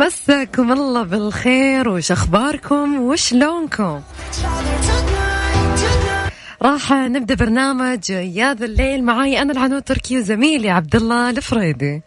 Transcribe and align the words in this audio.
مساكم 0.00 0.72
الله 0.72 1.02
بالخير 1.02 1.88
وش 1.88 2.12
أخباركم؟ 2.12 3.00
وشلونكم؟ 3.00 4.00
راح 6.62 6.92
نبدأ 6.92 7.34
برنامج 7.34 8.10
يا 8.10 8.54
ذا 8.54 8.64
الليل. 8.64 9.04
معاي 9.04 9.42
أنا 9.42 9.52
العنود 9.52 9.82
تركي 9.82 10.18
وزميلي 10.18 10.70
عبد 10.70 10.96
الله 10.96 11.30
الفريدي. 11.30 12.02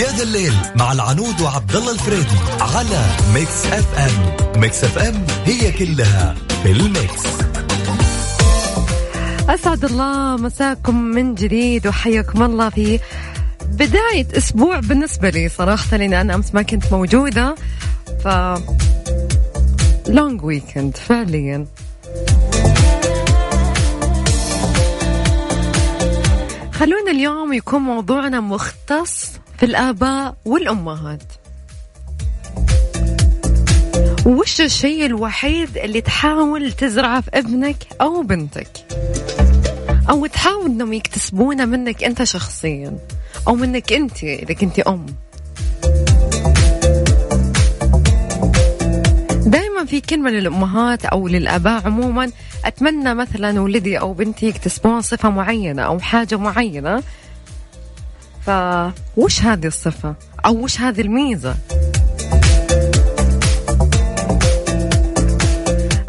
يا 0.00 0.08
ذا 0.16 0.22
الليل 0.22 0.52
مع 0.76 0.92
العنود 0.92 1.40
وعبد 1.40 1.76
الله 1.76 1.92
الفريدي 1.92 2.38
على 2.60 3.04
ميكس 3.34 3.66
اف 3.66 3.98
ام. 3.98 4.60
ميكس 4.60 4.84
اف 4.84 4.98
ام 4.98 5.26
هي 5.44 5.72
كلها 5.72 6.34
في 6.62 6.72
ال 6.72 6.82
mix. 6.82 7.22
أسعد 9.48 9.84
الله 9.84 10.36
مساكم 10.36 11.02
من 11.02 11.34
جديد 11.34 11.86
وحياكم 11.86 12.42
الله 12.42 12.68
في 12.68 12.98
بداية 13.72 14.26
أسبوع 14.36 14.80
بالنسبة 14.80 15.30
لي 15.30 15.48
صراحة 15.48 15.96
لأن 15.96 16.12
أنا 16.12 16.34
أمس 16.34 16.54
ما 16.54 16.62
كنت 16.62 16.92
موجودة 16.92 17.54
ف 18.24 18.28
لونج 20.08 20.44
ويكند 20.44 20.96
فعليا. 20.96 21.66
خلونا 26.72 27.10
اليوم 27.10 27.52
يكون 27.52 27.82
موضوعنا 27.82 28.40
مختص 28.40 29.30
في 29.58 29.66
الآباء 29.66 30.34
والأمهات. 30.44 31.22
وش 34.26 34.60
الشيء 34.60 35.06
الوحيد 35.06 35.78
اللي 35.78 36.00
تحاول 36.00 36.72
تزرعه 36.72 37.20
في 37.20 37.30
ابنك 37.34 37.76
أو 38.00 38.22
بنتك؟ 38.22 38.68
أو 40.10 40.26
تحاول 40.26 40.66
أنهم 40.70 40.92
يكتسبونه 40.92 41.64
منك 41.64 42.04
أنت 42.04 42.22
شخصيا 42.22 42.98
أو 43.48 43.54
منك 43.54 43.92
أنت 43.92 44.24
إذا 44.24 44.54
كنت 44.54 44.78
أم. 44.78 45.06
دائما 49.46 49.84
في 49.86 50.00
كلمة 50.00 50.30
للأمهات 50.30 51.04
أو 51.04 51.28
للآباء 51.28 51.86
عموما 51.86 52.30
أتمنى 52.64 53.14
مثلا 53.14 53.60
ولدي 53.60 53.98
أو 53.98 54.12
بنتي 54.12 54.46
يكتسبون 54.46 55.00
صفة 55.00 55.30
معينة 55.30 55.82
أو 55.82 55.98
حاجة 55.98 56.36
معينة. 56.36 57.02
فوش 58.46 59.42
هذه 59.42 59.66
الصفة؟ 59.66 60.14
أو 60.46 60.56
وش 60.56 60.80
هذه 60.80 61.00
الميزة؟ 61.00 61.54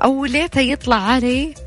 أو 0.03 0.25
ليته 0.25 0.61
يطلع 0.61 0.95
علي 0.95 1.64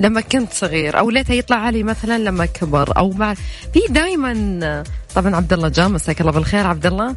لما 0.00 0.20
كنت 0.20 0.52
صغير 0.52 0.98
أو 0.98 1.10
ليته 1.10 1.34
يطلع 1.34 1.56
علي 1.56 1.82
مثلا 1.82 2.18
لما 2.18 2.46
كبر 2.46 2.96
أو 2.96 3.10
مع 3.10 3.34
في 3.74 3.80
دائما 3.90 4.84
طبعا 5.14 5.36
عبد 5.36 5.52
الله 5.52 5.68
جاء 5.68 5.88
مساك 5.88 6.20
الله 6.20 6.32
بالخير. 6.32 6.66
عبد 6.66 6.86
الله؟ 6.86 7.16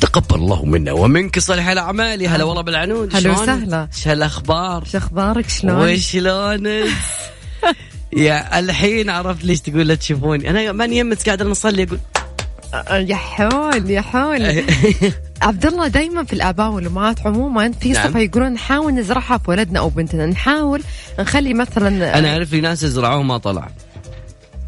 تقبل 0.00 0.34
الله 0.34 0.64
منا 0.64 0.92
ومنك 0.92 1.38
صالح 1.38 1.68
الأعمال. 1.68 2.26
هلا 2.26 2.44
والله 2.44 2.62
بالعنود. 2.62 3.16
هلا 3.16 3.30
وسهلا. 3.30 3.88
شو 3.92 4.12
الأخبار؟ 4.12 4.84
شو 4.84 4.98
أخبارك؟ 4.98 5.48
شلون؟ 5.48 5.92
وشلونك؟ 5.92 6.88
يا 8.12 8.58
الحين 8.58 9.10
عرفت 9.10 9.44
ليش 9.44 9.60
تقول 9.60 9.88
لا 9.88 9.94
تشوفوني. 9.94 10.50
أنا 10.50 10.72
ماني 10.72 10.98
يمس 10.98 11.24
قاعد 11.24 11.42
نصلي 11.42 11.82
أقول 11.82 11.98
يا 12.90 13.16
حول 13.16 13.90
يا 13.90 14.00
حول 14.00 14.64
عبد 15.42 15.66
الله 15.66 15.88
دائما 15.88 16.24
في 16.24 16.32
الآباء 16.32 16.70
والأمهات 16.70 17.26
عموما 17.26 17.72
في 17.72 17.94
صفه 17.94 18.10
نعم. 18.10 18.22
يقولون 18.22 18.52
نحاول 18.52 18.94
نزرعها 18.94 19.38
في 19.38 19.50
ولدنا 19.50 19.78
أو 19.78 19.88
بنتنا. 19.88 20.26
نحاول 20.26 20.82
نخلي 21.18 21.54
مثلا 21.54 22.18
أنا 22.18 22.32
أعرف 22.32 22.52
لي 22.52 22.60
ناس 22.60 22.84
زرعوه 22.84 23.22
ما 23.22 23.38
طلع 23.38 23.68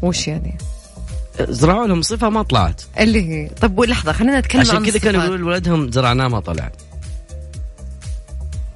وش 0.01 0.27
يعني؟ 0.27 0.57
زرعوا 1.39 1.87
لهم 1.87 2.01
صفة 2.01 2.29
ما 2.29 2.41
طلعت. 2.41 2.81
اللي 2.99 3.29
هي. 3.29 3.49
طب 3.49 3.81
لحظة 3.81 4.11
خلينا 4.11 4.39
نتكلم 4.39 4.61
عشان 4.61 4.85
كذا 4.85 4.99
كانوا 4.99 5.23
يقولون 5.23 5.41
لولدهم 5.41 5.91
زرعناه 5.91 6.27
ما 6.27 6.39
طلع. 6.39 6.71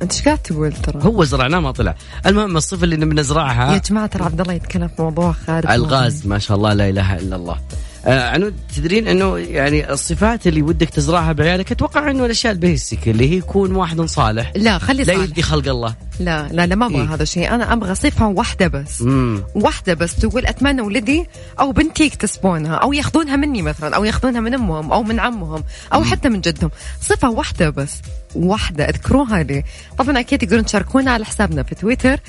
أنت 0.02 0.14
إيش 0.14 0.26
قاعد 0.26 0.38
تقول 0.38 0.74
ترى؟ 0.74 1.04
هو 1.04 1.24
زرعناه 1.24 1.60
ما 1.60 1.72
طلع، 1.72 1.96
المهم 2.26 2.58
الصفة 2.58 2.84
اللي 2.84 2.96
نبي 2.98 3.16
نزرعها 3.16 3.74
يا 3.74 3.78
جماعة 3.78 4.08
ترى 4.08 4.24
عبد 4.24 4.42
الله 4.42 4.54
يتكلم 4.54 4.88
في 4.88 5.02
موضوع 5.02 5.32
خارج 5.32 5.72
الغاز 5.72 6.28
ما 6.28 6.40
شاء 6.40 6.58
الله 6.58 6.74
لا 6.74 6.90
إله 6.90 7.18
إلا 7.18 7.36
الله. 7.36 7.58
آه 8.06 8.30
عنود 8.30 8.54
تدرين 8.76 9.08
انه 9.08 9.38
يعني 9.38 9.92
الصفات 9.94 10.48
اللي 10.48 10.62
ودك 10.62 10.90
تزرعها 10.90 11.32
بعيالك 11.32 11.72
أتوقع 11.72 12.12
انه 12.12 12.26
الأشياء 12.26 12.54
البيسك 12.54 13.08
اللي 13.08 13.30
هي 13.32 13.38
يكون 13.38 13.76
واحد 13.76 14.02
صالح. 14.02 14.52
لا 14.56 14.78
خلي 14.78 15.06
صالح. 15.06 15.18
لا 15.18 15.24
يدي 15.24 15.42
خلق 15.42 15.68
الله. 15.68 15.96
لا 16.20 16.48
لا 16.52 16.66
لا 16.66 16.76
ما 16.76 16.86
أبغى 16.86 17.02
إيه؟ 17.02 17.14
هذا 17.14 17.24
الشيء. 17.24 17.54
أنا 17.56 17.74
أبغى 17.74 17.96
صفة 17.96 18.28
واحدة 18.28 18.68
بس. 18.68 19.02
مم. 19.02 19.44
واحدة 19.56 19.94
بس 19.94 20.16
تقول 20.16 20.46
أتمنى 20.46 20.82
ولدي 20.82 21.26
أو 21.60 21.72
بنتي 21.72 22.04
يكتسبونها 22.04 22.76
أو 22.76 22.94
يأخذونها 22.94 23.36
مني 23.36 23.62
مثلا 23.62 23.96
أو 23.96 24.04
يأخذونها 24.04 24.40
من 24.42 24.54
أمهم 24.54 24.92
أو 24.92 25.04
من 25.04 25.20
عمهم 25.20 25.64
أو 25.94 26.00
مم. 26.00 26.06
حتى 26.06 26.30
من 26.30 26.42
جدهم. 26.42 26.72
صفة 27.02 27.30
واحدة 27.30 27.70
بس. 27.70 28.02
واحدة 28.36 28.90
أذكروها 28.90 29.44
لي. 29.44 29.64
طبعا 29.98 30.20
أكيد 30.20 30.40
تقدرون 30.40 30.66
تشاركونا 30.66 31.12
على 31.12 31.26
حسابنا 31.26 31.64
في 31.64 31.76
تويتر 31.76 32.20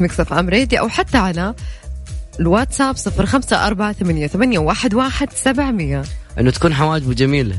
@مكسف 0.00 0.32
ام 0.32 0.48
راديو 0.48 0.78
أو 0.80 0.88
حتى 0.88 1.18
على 1.18 1.54
الواتساب 2.40 2.96
صفر 2.96 3.26
خمسة 3.26 3.66
أربعة 3.66 3.92
ثمانية, 3.92 4.26
ثمانية 4.26 4.58
واحد, 4.58 4.94
واحد 4.94 5.32
سبعمية. 5.32 6.02
أنه 6.38 6.50
تكون 6.50 6.74
حواجبه 6.74 7.14
جميلة. 7.14 7.58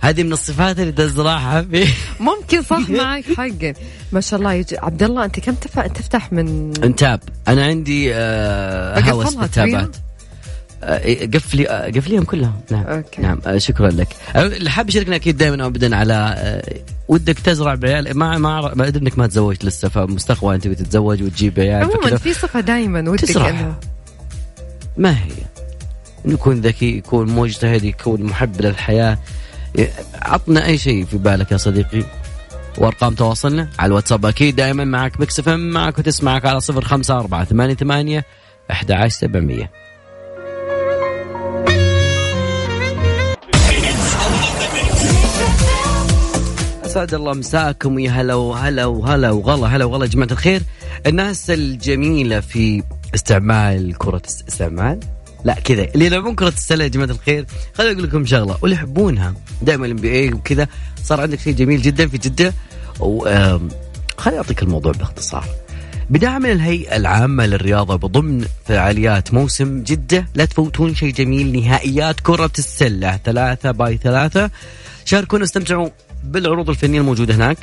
هذه 0.00 0.22
من 0.22 0.32
الصفات 0.32 0.78
اللي 0.78 0.92
تزرعها 0.92 1.62
في 1.62 1.86
ممكن 2.20 2.62
صح 2.62 2.90
معك 2.90 3.24
حق 3.36 3.72
ما 4.12 4.20
شاء 4.20 4.38
الله 4.38 4.52
يجي 4.52 4.78
عبد 4.78 5.02
الله 5.02 5.24
أنت 5.24 5.40
كم 5.40 5.54
تفتح 5.94 6.32
من 6.32 6.72
انتاب 6.84 7.20
أنا 7.48 7.64
عندي 7.64 8.14
آه 8.14 9.00
هوس 9.00 9.34
بالتابات. 9.34 9.96
قفلي 11.34 11.68
آه، 11.68 11.90
قفليهم 11.90 12.24
كلهم 12.24 12.60
نعم. 12.70 12.84
أوكي. 12.84 13.22
نعم 13.22 13.40
آه، 13.46 13.58
شكرا 13.58 13.88
لك. 13.90 14.08
اللي 14.36 14.70
حاب 14.70 14.88
يشاركنا 14.88 15.16
أكيد 15.16 15.36
دائما 15.36 15.66
ابدا 15.66 15.96
على 15.96 16.62
ودك 17.08 17.38
تزرع 17.38 17.74
بعيال. 17.74 18.18
ما 18.18 18.38
ما 18.38 18.74
ما 18.74 18.86
أدري 18.88 19.02
إنك 19.02 19.18
ما 19.18 19.26
تزوجت 19.26 19.64
لسه 19.64 19.88
فمستقبلا 19.88 20.54
أنت 20.54 20.68
بتتزوج 20.68 21.22
وتجيب 21.22 21.60
عيال 21.60 21.82
عموما 21.82 22.16
في 22.16 22.34
صفه 22.34 22.60
دائما 22.60 23.10
ودك 23.10 23.36
إنه. 23.36 23.74
ما 24.96 25.10
هي؟ 25.10 25.30
يكون 26.24 26.60
ذكي 26.60 26.96
يكون 26.96 27.30
مجتهد 27.30 27.84
يكون 27.84 28.22
محب 28.22 28.60
للحياة. 28.60 29.18
عطنا 30.14 30.66
أي 30.66 30.78
شيء 30.78 31.04
في 31.04 31.18
بالك 31.18 31.52
يا 31.52 31.56
صديقي؟ 31.56 32.04
وأرقام 32.78 33.14
تواصلنا 33.14 33.68
على 33.78 33.86
الواتساب. 33.88 34.26
أكيد 34.26 34.56
دائما 34.56 34.84
معك 34.84 35.20
مكس 35.20 35.38
اف 35.38 35.48
ام 35.48 35.70
معك 35.70 35.98
وتسمعك 35.98 36.46
على 36.46 36.60
صفر 36.60 36.84
خمسة 36.84 37.18
أربعة 37.18 37.44
ثمانية 37.44 37.74
ثمانية 37.74 38.24
أحد 38.70 38.92
عشر 38.92 39.08
سبعمية. 39.08 39.70
أسعد 46.88 47.14
الله 47.14 47.34
مساكم 47.34 47.94
ويا 47.94 48.10
هلا 48.10 48.34
وهلا 48.34 48.86
وهلا 48.86 49.30
وغلا 49.30 49.66
هلا 49.66 49.84
وغلا 49.84 50.04
يا 50.04 50.10
جماعة 50.10 50.28
الخير. 50.32 50.62
الناس 51.06 51.50
الجميلة 51.50 52.40
في 52.40 52.82
استعمال 53.14 53.98
كرة 53.98 54.22
استعمال؟ 54.48 55.00
لا 55.44 55.54
كذا. 55.54 55.84
اللي 55.94 56.06
يلعبون 56.06 56.34
كرة 56.34 56.48
السلة 56.48 56.84
يا 56.84 56.88
جماعة 56.88 57.10
الخير 57.10 57.46
خليني 57.74 57.92
أقول 57.92 58.04
لكم 58.04 58.26
شغلة. 58.26 58.58
واللي 58.62 58.76
يحبونها 58.76 59.34
دائما 59.62 59.86
ال 59.86 59.96
NBA 59.96 60.32
وكذا 60.32 60.68
صار 61.02 61.20
عندك 61.20 61.40
شيء 61.40 61.54
جميل 61.54 61.82
جدا 61.82 62.08
في 62.08 62.18
جدة. 62.18 62.54
خليني 64.16 64.38
أعطيك 64.38 64.62
الموضوع 64.62 64.92
باختصار. 64.92 65.44
بدعم 66.10 66.46
الهيئة 66.46 66.96
العامة 66.96 67.46
للرياضة 67.46 67.96
بضمن 67.96 68.44
فعاليات 68.66 69.34
موسم 69.34 69.82
جدة 69.82 70.26
لا 70.34 70.44
تفوتون 70.44 70.94
شيء 70.94 71.12
جميل 71.12 71.60
نهائيات 71.60 72.20
كرة 72.20 72.52
السلة. 72.58 73.20
ثلاثة 73.24 73.70
by 73.70 73.96
ثلاثة. 73.96 74.50
شاركونا 75.04 75.44
استمتعوا. 75.44 75.88
بالعروض 76.24 76.70
الفنية 76.70 77.00
الموجودة 77.00 77.34
هناك. 77.34 77.58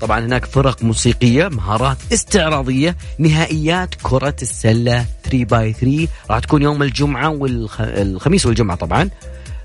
طبعا 0.00 0.20
هناك 0.20 0.44
فرق 0.44 0.82
موسيقية 0.82 1.48
مهارات 1.48 1.96
استعراضية 2.12 2.96
نهائيات 3.18 3.94
كرة 4.02 4.36
السلة 4.42 5.06
3 5.24 5.44
باي 5.44 5.72
3 5.72 6.08
راح 6.30 6.38
تكون 6.38 6.62
يوم 6.62 6.82
الجمعة 6.82 7.28
والخميس 7.28 8.46
والجمعة 8.46 8.76
طبعا. 8.76 9.10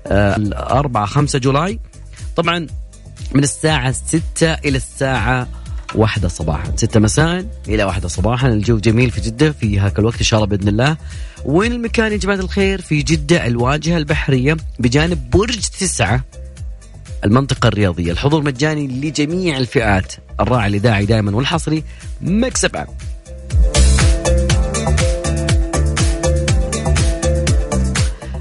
الأربعة 0.06 1.06
خمسة 1.06 1.38
جولاي. 1.38 1.78
طبعا 2.36 2.66
من 3.32 3.42
الساعة 3.42 3.92
6 3.92 4.20
إلى 4.42 4.76
الساعة 4.76 5.48
واحدة 5.94 6.28
صباحا. 6.28 6.72
ستة 6.76 7.00
مساء 7.00 7.46
إلى 7.68 7.84
واحدة 7.84 8.08
صباحا. 8.08 8.48
الجو 8.48 8.78
جميل 8.78 9.10
في 9.10 9.20
جدة 9.20 9.52
في 9.52 9.78
هاك 9.78 9.98
الوقت 9.98 10.18
إن 10.18 10.24
شاء 10.24 10.44
الله 10.44 10.56
بإذن 10.56 10.68
الله. 10.68 10.96
وين 11.44 11.72
المكان 11.72 12.12
يا 12.12 12.16
جماعة 12.16 12.36
الخير؟ 12.36 12.80
في 12.80 13.02
جدة 13.02 13.46
الواجهة 13.46 13.96
البحرية 13.96 14.56
بجانب 14.78 15.30
برج 15.30 15.58
تسعة. 15.58 16.24
المنطقة 17.26 17.68
الرياضية. 17.68 18.12
الحضور 18.12 18.42
مجاني 18.42 18.86
لجميع 18.86 19.56
الفئات. 19.56 20.12
الراعي 20.40 20.66
الإذاعي 20.66 21.06
دائما 21.06 21.36
والحصري 21.36 21.84
مكسب 22.20 22.76
عام 22.76 22.86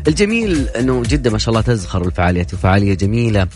الجميل 0.08 0.68
أنه 0.68 1.04
جده 1.04 1.32
ما 1.32 1.38
شاء 1.38 1.50
الله 1.50 1.62
تزخر 1.62 2.06
الفعاليات 2.06 2.54
وفعالية 2.54 2.94
جميلة. 2.94 3.48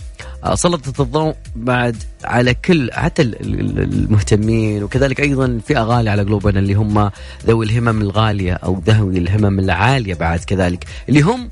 آه، 0.44 0.56
سلطت 0.56 1.00
الضوء 1.00 1.36
بعد 1.56 2.04
على 2.24 2.54
كل 2.54 2.90
حتى 2.94 3.22
المهتمين 3.22 4.84
وكذلك 4.84 5.20
أيضا 5.20 5.60
فئة 5.66 5.80
غالية 5.80 6.12
على 6.12 6.22
قلوبنا 6.22 6.60
اللي 6.60 6.74
هم 6.74 7.12
ذوي 7.48 7.66
الهمم 7.66 8.02
الغالية 8.02 8.54
أو 8.54 8.82
ذوي 8.86 9.18
الهمم 9.18 9.60
العالية 9.60 10.14
بعد 10.14 10.40
كذلك 10.40 10.86
اللي 11.10 11.22
هم 11.22 11.50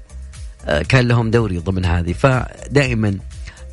آه، 0.65 0.81
كان 0.81 1.07
لهم 1.07 1.31
دوري 1.31 1.57
ضمن 1.57 1.85
هذه. 1.85 2.13
فدائما 2.13 3.18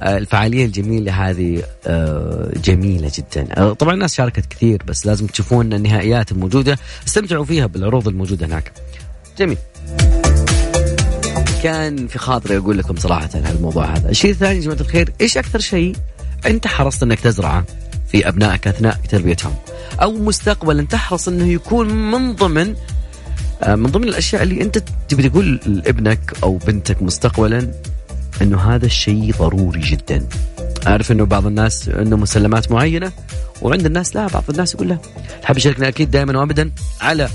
الفعالية 0.03 0.65
الجميلة 0.65 1.31
هذه 1.31 1.63
آه، 1.87 2.53
جميلة 2.65 3.11
جدا. 3.15 3.73
طبعا 3.73 3.95
الناس 3.95 4.15
شاركت 4.15 4.47
كثير 4.47 4.83
بس 4.87 5.07
لازم 5.07 5.27
تشوفون 5.27 5.73
النهائيات 5.73 6.33
الموجودة. 6.33 6.79
استمتعوا 7.07 7.45
فيها 7.45 7.67
بالعروض 7.67 8.09
الموجودة 8.09 8.47
هناك. 8.47 8.73
جميل. 9.39 9.57
كان 11.63 12.07
في 12.07 12.19
خاطري 12.19 12.57
أقول 12.57 12.79
لكم 12.79 12.97
صراحة 12.97 13.31
عن 13.35 13.57
الموضوع 13.57 13.85
هذا، 13.97 14.11
الشيء 14.11 14.31
الثاني 14.31 14.57
يا 14.57 14.61
جماعة 14.61 14.81
الخير، 14.81 15.13
إيش 15.21 15.39
أكثر 15.39 15.59
شيء 15.59 15.97
أنت 16.47 16.67
حرصت 16.67 17.03
إنك 17.03 17.21
تزرعه 17.21 17.65
في 18.09 18.29
أبنائك 18.29 18.69
أثناء 18.69 19.01
تربيتهم؟ 19.09 19.55
أو 20.03 20.13
مستقبلا 20.13 20.87
تحرص 20.87 21.29
إنه 21.29 21.47
يكون 21.47 22.11
من 22.11 22.35
ضمن 22.35 22.75
آه، 23.63 23.75
من 23.75 23.87
ضمن 23.87 24.09
الأشياء 24.09 24.43
اللي 24.43 24.63
أنت 24.63 24.83
تبي 25.09 25.29
تقول 25.29 25.61
لابنك 25.67 26.33
أو 26.43 26.57
بنتك 26.57 27.03
مستقبلا؟ 27.03 27.73
إنه 28.43 28.75
هذا 28.75 28.87
الشيء 28.87 29.35
ضروري 29.39 29.81
جدا. 29.81 30.27
أعرف 30.87 31.13
إنه 31.13 31.25
بعض 31.27 31.47
الناس 31.47 31.89
عنده 31.89 32.17
مسلمات 32.17 32.73
معينة 32.73 33.13
وعند 33.63 33.87
الناس 33.87 34.17
لا 34.17 34.27
بعض 34.27 34.45
الناس 34.51 34.75
يقول 34.75 34.89
لا. 34.89 34.99
تحب 35.43 35.57
يشاركنا 35.57 35.89
أكيد 35.89 36.11
دائما 36.11 36.39
وابدا 36.39 36.71
على 37.01 37.29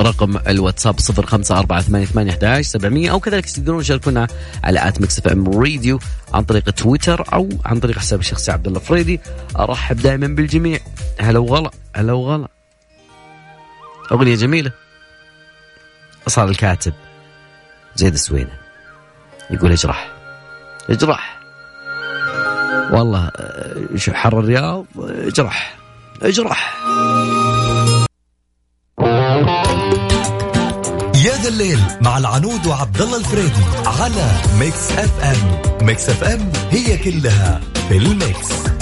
رقم 0.00 0.38
الواتساب 0.48 1.00
صفر 1.00 1.26
خمسة 1.26 1.58
أربعة 1.58 1.80
ثمانية 1.80 2.06
ثمانية 2.06 2.30
أحداش 2.30 2.66
سبعمية 2.66 3.10
أو 3.10 3.20
كذلك 3.20 3.50
تقدرون 3.50 3.82
تشاركونا 3.82 4.26
على 4.64 4.88
at 4.88 5.00
Mix 5.00 5.18
FM 5.18 5.48
Radio 5.60 5.98
عن 6.34 6.42
طريق 6.42 6.70
تويتر 6.70 7.34
أو 7.34 7.48
عن 7.64 7.80
طريق 7.80 7.98
حساب 7.98 8.20
الشخصي 8.20 8.52
عبد 8.52 8.66
الله 8.66 8.80
فريدي. 8.80 9.20
أرحب 9.58 9.96
دائما 9.96 10.26
بالجميع. 10.26 10.78
هلا 11.20 11.38
وغلا 11.38 11.70
هلا 11.96 12.12
وغلا. 12.12 12.48
أغنية 14.12 14.34
جميلة. 14.34 14.72
صار 16.28 16.48
الكاتب 16.48 16.92
زيد 17.96 18.12
السوينة. 18.12 18.63
يقول 19.50 19.72
اجرح. 19.72 20.08
اجرح. 20.90 21.40
والله 22.92 23.30
حر 24.12 24.40
الرياض؟ 24.40 24.84
اجرح. 24.98 25.76
اجرح. 26.22 26.84
يا 31.24 31.36
ذا 31.42 31.48
الليل 31.48 31.80
مع 32.00 32.18
العنود 32.18 32.66
وعبد 32.66 33.02
الله 33.02 33.16
الفريدي 33.16 33.64
على 33.86 34.30
Mix 34.58 34.92
FM. 34.92 35.62
Mix 35.86 36.08
FM 36.08 36.52
هي 36.70 36.96
كلها 36.96 37.60
في 37.88 37.96
الميكس 37.96 38.73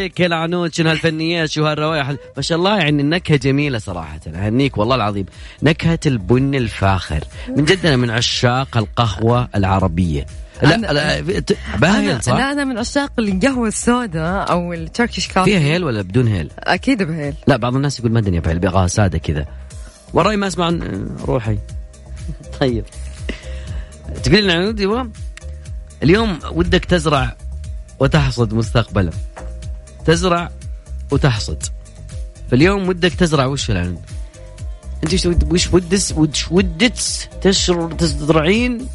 عليك 0.00 0.20
يا 0.20 0.26
العنود 0.26 0.74
شنو 0.74 0.90
هالفنيات 0.90 1.50
شو 1.50 1.66
هالروائح. 1.66 2.10
ما 2.36 2.42
شاء 2.42 2.58
الله 2.58 2.78
يعني 2.78 3.02
النكهة 3.02 3.36
جميلة 3.36 3.78
صراحة 3.78 4.20
أهنيك 4.26 4.78
والله 4.78 4.94
العظيم. 4.94 5.26
نكهة 5.62 5.98
البن 6.06 6.54
الفاخر. 6.54 7.24
من 7.56 7.64
جد 7.64 7.86
أنا 7.86 7.96
من 7.96 8.10
عشاق 8.10 8.76
القهوة 8.76 9.48
العربية. 9.54 10.26
لا 10.62 10.76
لا 10.76 11.20
بهيل 11.78 12.22
صح؟ 12.22 12.32
لا 12.32 12.52
أنا 12.52 12.64
من 12.64 12.78
عشاق 12.78 13.12
القهوة 13.18 13.68
السوداء 13.68 14.50
أو 14.50 14.72
التركيش 14.72 15.28
كافي 15.28 15.50
فيها 15.50 15.60
هيل 15.60 15.84
ولا 15.84 16.02
بدون 16.02 16.26
هيل؟ 16.26 16.50
أكيد 16.58 17.02
بهيل. 17.02 17.34
لا 17.46 17.56
بعض 17.56 17.76
الناس 17.76 17.98
يقول 17.98 18.12
ما 18.12 18.18
أدري 18.18 18.40
بهيل 18.40 18.58
بيغاها 18.58 18.86
سادة 18.86 19.18
كذا. 19.18 19.46
وراي 20.12 20.36
ما 20.36 20.46
أسمع 20.46 20.78
روحي. 21.24 21.58
طيب. 22.60 22.84
تقول 24.22 24.44
لنا 24.44 25.10
اليوم 26.02 26.38
ودك 26.52 26.84
تزرع 26.84 27.36
وتحصد 28.00 28.54
مستقبلا 28.54 29.10
تزرع 30.06 30.50
وتحصد. 31.10 31.62
فاليوم 32.50 32.88
ودك 32.88 33.14
تزرع 33.14 33.46
وش 33.46 33.70
العنب 33.70 33.98
أنت 35.04 35.26
وش 35.52 35.72
ودس 35.72 36.12
وش 36.12 36.52
ودك 36.52 36.92
تشر 37.42 37.92
تزرعين 37.92 38.86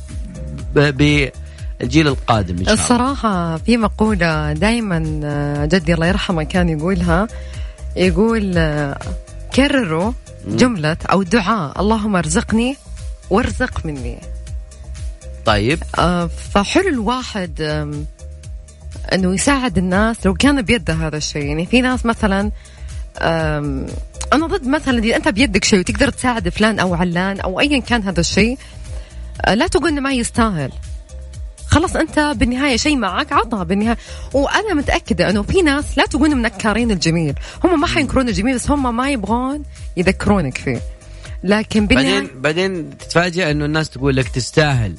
بالجيل 0.74 2.08
القادم 2.08 2.58
إن 2.58 2.66
شاء 2.66 2.74
الله. 2.74 2.84
الصراحة 2.84 3.58
في 3.58 3.78
مقولة 3.78 4.54
دائما 4.54 5.20
آه، 5.24 5.66
جدي 5.66 5.94
الله 5.94 6.08
يرحمه 6.08 6.44
كان 6.44 6.70
يقولها. 6.70 7.28
يقول 7.96 8.54
آه، 8.58 9.00
كرروا 9.56 10.12
جملة 10.48 10.98
أو 11.12 11.24
دعاء. 11.24 11.82
اللهم 11.82 12.16
ارزقني 12.16 12.78
وارزق 13.30 13.86
مني. 13.86 14.18
طيب. 15.46 15.84
آه، 15.98 16.28
فحلو 16.28 16.88
الواحد 16.88 17.62
إنه 19.14 19.34
يساعد 19.34 19.78
الناس 19.78 20.26
لو 20.26 20.34
كان 20.34 20.62
بيده 20.62 20.94
هذا 20.94 21.18
الشيء. 21.18 21.46
يعني 21.46 21.66
في 21.66 21.82
ناس 21.82 22.06
مثلا 22.06 22.52
أنا 24.34 24.48
ضد 24.48 24.68
مثلا 24.68 25.00
إذا 25.00 25.16
أنت 25.16 25.28
بيدك 25.28 25.64
شيء 25.64 25.80
وتقدر 25.80 26.10
تساعد 26.10 26.50
فلان 26.50 26.80
أو 26.80 26.94
علان 26.94 27.40
أو 27.40 27.60
ايا 27.60 27.80
كان 27.80 28.04
هذا 28.04 28.20
الشيء 28.20 28.58
أه، 29.46 29.54
لا 29.54 29.68
تقول 29.68 29.88
إنه 29.88 30.02
ما 30.02 30.12
يستاهل. 30.12 30.72
خلاص 31.68 31.96
أنت 31.96 32.20
بالنهاية 32.36 32.78
شيء 32.78 32.98
معك 32.98 33.34
عطى 33.34 33.66
بالنهاية. 33.66 33.98
وأنا 34.34 34.74
متأكدة 34.74 35.30
إنه 35.30 35.42
في 35.42 35.62
ناس 35.62 35.98
لا 35.98 36.06
تقول 36.06 36.36
منكرين 36.36 36.92
الجميل. 36.92 37.34
هم 37.64 37.82
ما 37.82 37.88
حينكرون 37.88 38.30
الجميل 38.30 38.56
بس 38.56 38.72
هم 38.72 38.96
ما 38.96 39.10
يبغون 39.10 39.64
يذكرونك 39.98 40.58
فيه. 40.58 40.82
لكن 41.44 41.88
بالنهايه 41.88 42.20
بعدين 42.20 42.42
بعدين 42.42 42.98
تتفاجئ 42.98 43.52
إنه 43.52 43.66
الناس 43.66 43.90
تقول 43.90 44.16
لك 44.16 44.28
تستاهل. 44.28 44.96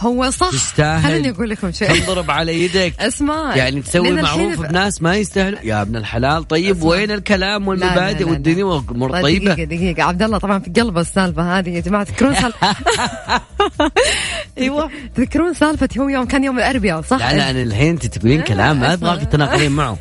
هو 0.00 0.30
صح. 0.30 0.50
تستاهل 0.50 1.02
خليني 1.02 1.30
أقول 1.30 1.50
لكم 1.50 1.72
شيء. 1.72 1.88
تنضرب 1.94 2.30
على 2.30 2.64
يدك. 2.64 2.94
اسمع. 3.00 3.56
يعني 3.56 3.80
تسوي 3.82 4.10
معروف 4.10 4.60
بناس 4.60 5.02
ما 5.02 5.16
يستاهلوا 5.16 5.58
يا 5.64 5.82
ابن 5.82 5.96
الحلال 5.96 6.48
طيب 6.48 6.76
أسمع. 6.76 6.90
وين 6.90 7.10
الكلام 7.10 7.68
والمبادئ 7.68 8.24
والدنيا؟ 8.28 8.64
والامور 8.64 9.22
طيبة. 9.22 9.54
دقيقة 9.54 9.64
دقيقة. 9.64 10.02
عبد 10.02 10.22
الله 10.22 10.38
طبعا 10.38 10.58
في 10.58 10.70
قلب 10.70 10.98
السالفة 10.98 11.58
هذه 11.58 11.70
يا 11.70 11.80
جماعة. 11.80 12.04
تذكرون 12.04 12.34
سالفه 12.34 12.76
أيوه. 14.58 14.90
تذكرون 15.14 15.54
سالفه 15.54 15.88
هو 15.98 16.08
يوم 16.08 16.24
كان 16.24 16.44
يوم 16.44 16.58
الأربعاء 16.58 17.02
صح؟ 17.02 17.18
لا 17.18 17.36
لا 17.36 17.50
أنا 17.50 17.62
الحين 17.62 17.88
أنت 17.90 18.06
تقولين 18.06 18.40
كلام 18.40 18.80
ما 18.80 18.92
أبغاك 18.92 19.20
تتناقلين 19.20 19.72
معه. 19.72 19.98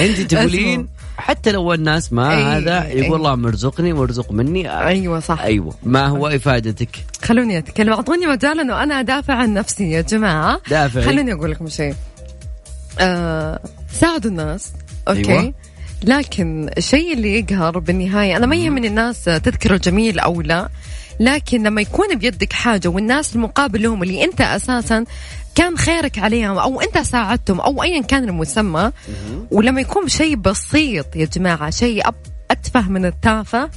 أنت 0.00 0.20
تقولين 0.34 0.88
حتى 1.22 1.52
لو 1.52 1.72
الناس 1.72 2.12
ما 2.12 2.30
أي 2.30 2.42
هذا 2.42 2.88
يقول 2.88 3.16
الله 3.16 3.34
مرزقني 3.34 3.92
وارزق 3.92 4.32
مني. 4.32 4.86
أيوه 4.86 5.20
صح. 5.20 5.40
أيوه. 5.40 5.74
ما 5.82 6.06
هو 6.06 6.26
إفادتك؟ 6.26 7.04
خلوني 7.22 7.58
أتكلم. 7.58 7.92
أعطوني 7.92 8.26
مجال 8.26 8.60
انه 8.60 8.82
أنا 8.82 9.00
أدافع 9.00 9.34
عن 9.34 9.54
نفسي 9.54 9.90
يا 9.90 10.00
جماعة. 10.00 10.60
دافع 10.70 11.00
خلوني 11.00 11.32
أقول 11.32 11.50
لكم 11.50 11.68
شيء. 11.68 11.94
آه 13.00 13.60
ساعدوا 13.92 14.30
الناس 14.30 14.72
أوكي؟ 15.08 15.30
أيوة. 15.30 15.54
لكن 16.04 16.70
الشيء 16.76 17.12
اللي 17.12 17.38
يقهر 17.38 17.78
بالنهاية 17.78 18.36
أنا 18.36 18.46
ما 18.46 18.56
يهمني 18.56 18.86
الناس 18.86 19.24
تذكر 19.24 19.74
الجميل 19.74 20.18
أو 20.18 20.40
لا 20.40 20.68
لكن 21.20 21.62
لما 21.62 21.80
يكون 21.80 22.14
بيدك 22.14 22.52
حاجة 22.52 22.88
والناس 22.88 23.36
المقابل 23.36 23.82
لهم 23.82 24.02
اللي 24.02 24.24
أنت 24.24 24.40
أساسا 24.40 25.04
كان 25.54 25.78
خيرك 25.78 26.18
عليهم 26.18 26.58
أو 26.58 26.80
أنت 26.80 26.98
ساعدتهم 26.98 27.60
أو 27.60 27.82
ايا 27.82 28.02
كان 28.02 28.28
المسمى. 28.28 28.92
ولما 29.50 29.80
يكون 29.80 30.08
شيء 30.08 30.36
بسيط 30.36 31.16
يا 31.16 31.24
جماعة 31.24 31.70
شيء 31.70 32.02
أتفه 32.50 32.88
من 32.88 33.06
التافة 33.06 33.70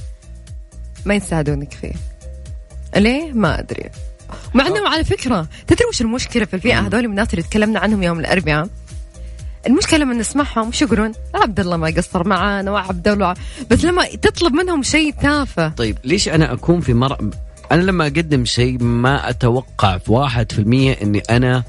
ما 1.04 1.14
يساعدونك 1.14 1.72
فيه. 1.72 1.92
ليه؟ 2.96 3.32
ما 3.32 3.58
أدري. 3.58 3.90
مع 4.54 4.66
انه 4.66 4.88
على 4.88 5.04
فكرة 5.04 5.48
تدري 5.66 5.84
وش 5.88 6.00
المشكلة 6.00 6.44
في 6.44 6.54
الفئة؟ 6.54 6.78
هذول 6.80 7.04
الناس 7.04 7.30
اللي 7.30 7.42
تكلمنا 7.42 7.80
عنهم 7.80 8.02
يوم 8.02 8.20
الأربعاء. 8.20 8.68
المشكلة 9.66 9.98
لما 9.98 10.14
نسمعهم 10.14 10.68
وش 10.68 10.82
يقولون؟ 10.82 11.12
عبد 11.34 11.60
الله 11.60 11.76
ما 11.76 11.86
قصر 11.86 12.28
معانا 12.28 12.70
وعبد 12.70 13.08
الله. 13.08 13.34
بس 13.70 13.84
لما 13.84 14.06
تطلب 14.06 14.52
منهم 14.52 14.82
شيء 14.82 15.14
تافه. 15.22 15.68
طيب 15.68 15.98
ليش 16.04 16.28
أنا 16.28 16.52
أكون 16.52 16.80
في 16.80 16.94
مر 16.94 17.30
أنا 17.72 17.82
لما 17.82 18.04
أقدم 18.06 18.44
شيء 18.44 18.82
ما 18.82 19.30
أتوقع 19.30 19.98
في 19.98 20.12
واحد 20.12 20.52
في 20.52 20.58
المية 20.58 20.96
إني 21.02 21.18
أنا 21.30 21.62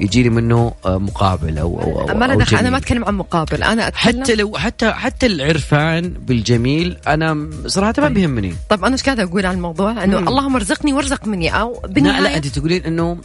يجيني 0.00 0.30
منه 0.30 0.72
آه، 0.86 0.98
مقابل 0.98 1.58
أو 1.58 1.82
أو, 1.82 2.10
أو 2.10 2.16
ما 2.16 2.34
دخل 2.34 2.56
أنا 2.56 2.70
ما 2.70 2.76
أتكلم 2.76 3.04
عن 3.04 3.14
مقابل 3.14 3.62
أنا 3.62 3.88
أتكلم 3.88 4.22
حتى 4.22 4.34
لو 4.34 4.56
حتى 4.56 4.92
حتى 4.92 5.26
العرفان 5.26 6.08
بالجميل 6.08 6.96
أنا 7.08 7.50
صراحة 7.66 7.94
ما 7.98 8.04
طيب. 8.04 8.14
بيهمني. 8.14 8.54
طيب 8.68 8.84
أنا 8.84 8.92
إيش 8.92 9.02
قاعدة 9.02 9.22
أقول 9.22 9.46
عن 9.46 9.54
الموضوع؟ 9.54 10.04
إنه 10.04 10.18
اللهم 10.18 10.56
ارزقني 10.56 10.92
وارزق 10.92 11.26
مني 11.26 11.60
أو 11.60 11.82
بالنهايه 11.88 12.20
لا 12.20 12.28
لا 12.28 12.36
أنت 12.36 12.46
تقولين 12.46 12.84
إنه 12.84 13.18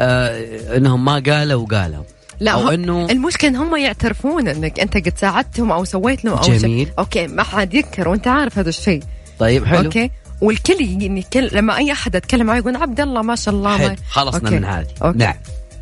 آه 0.00 0.76
إنهم 0.76 1.04
ما 1.04 1.22
قالوا 1.26 1.62
وقالوا 1.62 2.02
لا 2.40 2.50
أو 2.50 2.68
إنه 2.68 3.06
المشكلة 3.10 3.50
إن 3.50 3.56
هم 3.56 3.76
يعترفون 3.76 4.48
إنك 4.48 4.80
أنت 4.80 4.96
قد 4.96 5.12
ساعدتهم 5.18 5.72
أو 5.72 5.84
سويت 5.84 6.24
لهم 6.24 6.36
أو 6.36 6.42
جميل. 6.42 6.60
شيء. 6.60 6.88
okay 6.98 7.26
ما 7.26 7.42
حد 7.42 7.74
يذكر 7.74 8.08
وأنت 8.08 8.28
عارف 8.28 8.58
هذا 8.58 8.68
الشيء. 8.68 9.02
طيب 9.38 9.64
حلو. 9.64 9.84
okay؟ 9.84 10.10
والكل 10.40 10.80
يعني 10.80 11.24
كل 11.32 11.48
لما 11.52 11.76
أي 11.76 11.92
أحد 11.92 12.16
أتكلم 12.16 12.46
معي 12.46 12.58
يقول 12.58 12.76
عبد 12.76 13.00
الله 13.00 13.22
ما 13.22 13.36
شاء 13.36 13.54
الله 13.54 13.78
حلو. 13.78 13.96
خلصنا 14.10 14.50
من 14.50 14.64
هذه. 14.64 15.12
نعم. 15.16 15.34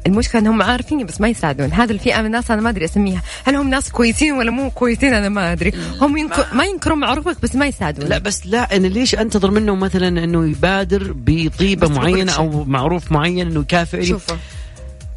المشكلة 0.07 0.41
إنهم 0.41 0.63
عارفين 0.63 1.07
بس 1.07 1.21
ما 1.21 1.29
يساعدون. 1.29 1.73
هذا 1.73 1.93
الفئة 1.93 2.21
من 2.21 2.27
الناس 2.27 2.51
أنا 2.51 2.61
ما 2.61 2.71
أدري 2.71 2.85
أسميها. 2.85 3.23
هل 3.45 3.57
هم 3.57 3.71
ناس 3.71 3.91
كويسين 3.91 4.33
ولا 4.33 4.51
مو 4.51 4.71
كويسين؟ 4.71 5.15
أنا 5.15 5.29
ما 5.29 5.53
أدري. 5.53 5.73
هم 6.01 6.17
ينكر 6.17 6.47
ما 6.53 6.65
ينكرون 6.65 6.99
معروفك 6.99 7.37
بس 7.43 7.55
ما 7.55 7.67
يساعدون. 7.67 8.09
لا 8.09 8.19
بس 8.19 8.47
لا 8.47 8.77
أنا 8.77 8.87
ليش 8.87 9.15
أنتظر 9.15 9.51
منه 9.51 9.75
مثلا 9.75 10.09
إنه 10.09 10.47
يبادر 10.49 11.15
بطيبة 11.17 11.89
معينة 11.89 12.33
أو 12.33 12.65
معروف 12.65 13.13
معين 13.13 13.47
إنه 13.47 13.61
يكافئني؟ 13.61 14.07
شوفوا 14.07 14.37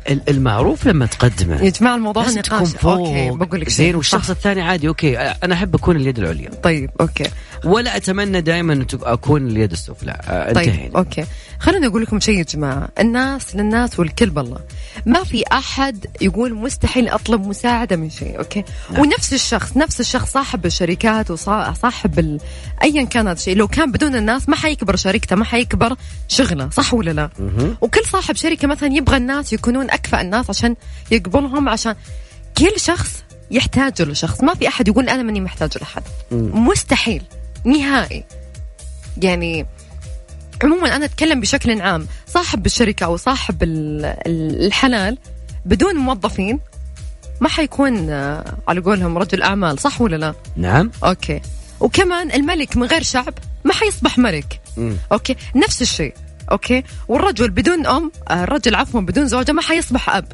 المعروف 0.10 0.88
لما 0.88 1.06
تقدمه. 1.06 1.64
يا 1.64 1.70
جماعة 1.70 1.96
الموضوع 1.96 2.24
نقاش 2.24 2.42
تكون 2.42 2.66
فوق. 2.66 2.94
أوكي 2.94 3.30
بقول 3.30 3.62
لك 3.62 3.70
زين 3.70 3.96
والشخص 3.96 4.30
الثاني 4.30 4.62
عادي 4.62 4.88
okay. 4.88 5.18
أنا 5.18 5.54
أحب 5.54 5.76
أكون 5.76 5.96
اليد 5.96 6.20
العليا. 6.20 6.50
طيب 6.64 6.90
okay. 7.02 7.30
ولا 7.66 7.98
أتمنى 7.98 8.42
دائما 8.42 8.74
أن 8.74 8.86
أكون 9.04 9.48
اليد 9.48 9.72
السفلى. 9.72 10.22
آه، 10.28 10.54
طيب 10.54 10.98
okay. 10.98 11.26
خليني 11.60 11.88
أقول 11.88 12.02
لكم 12.02 12.20
شيء 12.20 12.38
يا 12.38 12.44
جماعة. 12.44 12.90
الناس 13.00 13.56
للناس 13.56 14.00
والكل 14.00 14.30
بالله. 14.30 14.60
ما 15.06 15.24
في 15.24 15.44
أحد 15.52 16.06
يقول 16.22 16.54
مستحيل 16.54 17.10
أطلب 17.10 17.48
مساعدة 17.48 17.96
من 17.96 18.10
شيء 18.10 18.38
okay؟ 18.38 18.64
نعم. 18.92 19.02
ونفس 19.02 19.34
الشخص 19.34 19.78
نفس 19.78 20.00
الشخص 20.00 20.32
صاحب 20.32 20.66
الشركات 20.66 21.32
وصاحب 21.32 22.20
ال... 22.20 22.40
ايا 22.84 23.04
كان 23.04 23.28
هذا 23.28 23.38
الشيء. 23.38 23.56
لو 23.56 23.68
كان 23.68 23.92
بدون 23.92 24.16
الناس 24.16 24.50
ما 24.50 24.56
حيكبر 24.56 24.96
شركته 24.96 25.36
ما 25.36 25.46
حيكبر 25.46 25.96
شغله 26.28 26.70
صح 26.70 26.94
ولا 26.94 27.12
لا؟ 27.12 27.30
مه. 27.40 27.76
وكل 27.82 28.06
صاحب 28.06 28.36
شركة 28.36 28.68
مثلا 28.68 28.94
يبغى 28.94 29.18
الناس 29.18 29.54
يكونون 29.54 29.90
أكفأ 29.90 30.22
الناس 30.22 30.50
عشان 30.50 30.76
يقبلهم 31.12 31.70
عشان 31.70 31.96
كل 32.58 32.74
شخص 32.78 33.24
يحتاج 33.52 34.02
له 34.02 34.14
شخص. 34.14 34.44
ما 34.44 34.54
في 34.54 34.68
أحد 34.68 34.88
يقول 34.88 35.10
أنا 35.10 35.24
ماني 35.24 35.42
محتاج 35.42 35.78
لاحد 35.78 36.04
مستحيل 36.32 37.24
نهائي. 37.66 38.24
يعني 39.18 39.66
عموما 40.64 40.96
أنا 40.96 41.06
أتكلم 41.06 41.40
بشكل 41.40 41.82
عام. 41.82 42.08
صاحب 42.28 42.66
الشركة 42.66 43.06
أو 43.06 43.18
صاحب 43.18 43.58
الحلال 43.64 45.18
بدون 45.66 45.96
موظفين 45.96 46.60
ما 47.42 47.50
حيكون 47.50 48.10
آه، 48.10 48.46
على 48.68 48.80
قولهم 48.82 49.18
رجل 49.18 49.42
أعمال 49.42 49.80
صح 49.80 50.02
ولا 50.02 50.16
لا؟ 50.16 50.34
نعم. 50.56 50.92
okay. 51.04 51.42
وكمان 51.80 52.32
الملك 52.32 52.78
من 52.78 52.84
غير 52.88 53.04
شعب 53.04 53.34
ما 53.64 53.74
حيصبح 53.74 54.18
ملك. 54.18 54.62
م. 54.78 54.94
okay. 55.12 55.36
نفس 55.56 55.82
الشيء. 55.82 56.14
okay. 56.52 56.84
والرجل 57.08 57.50
بدون 57.50 57.86
أم 57.88 58.12
آه، 58.30 58.44
الرجل 58.44 58.76
عفوا 58.76 59.02
بدون 59.02 59.28
زوجة 59.28 59.52
ما 59.52 59.62
حيصبح 59.62 60.10
أب. 60.10 60.26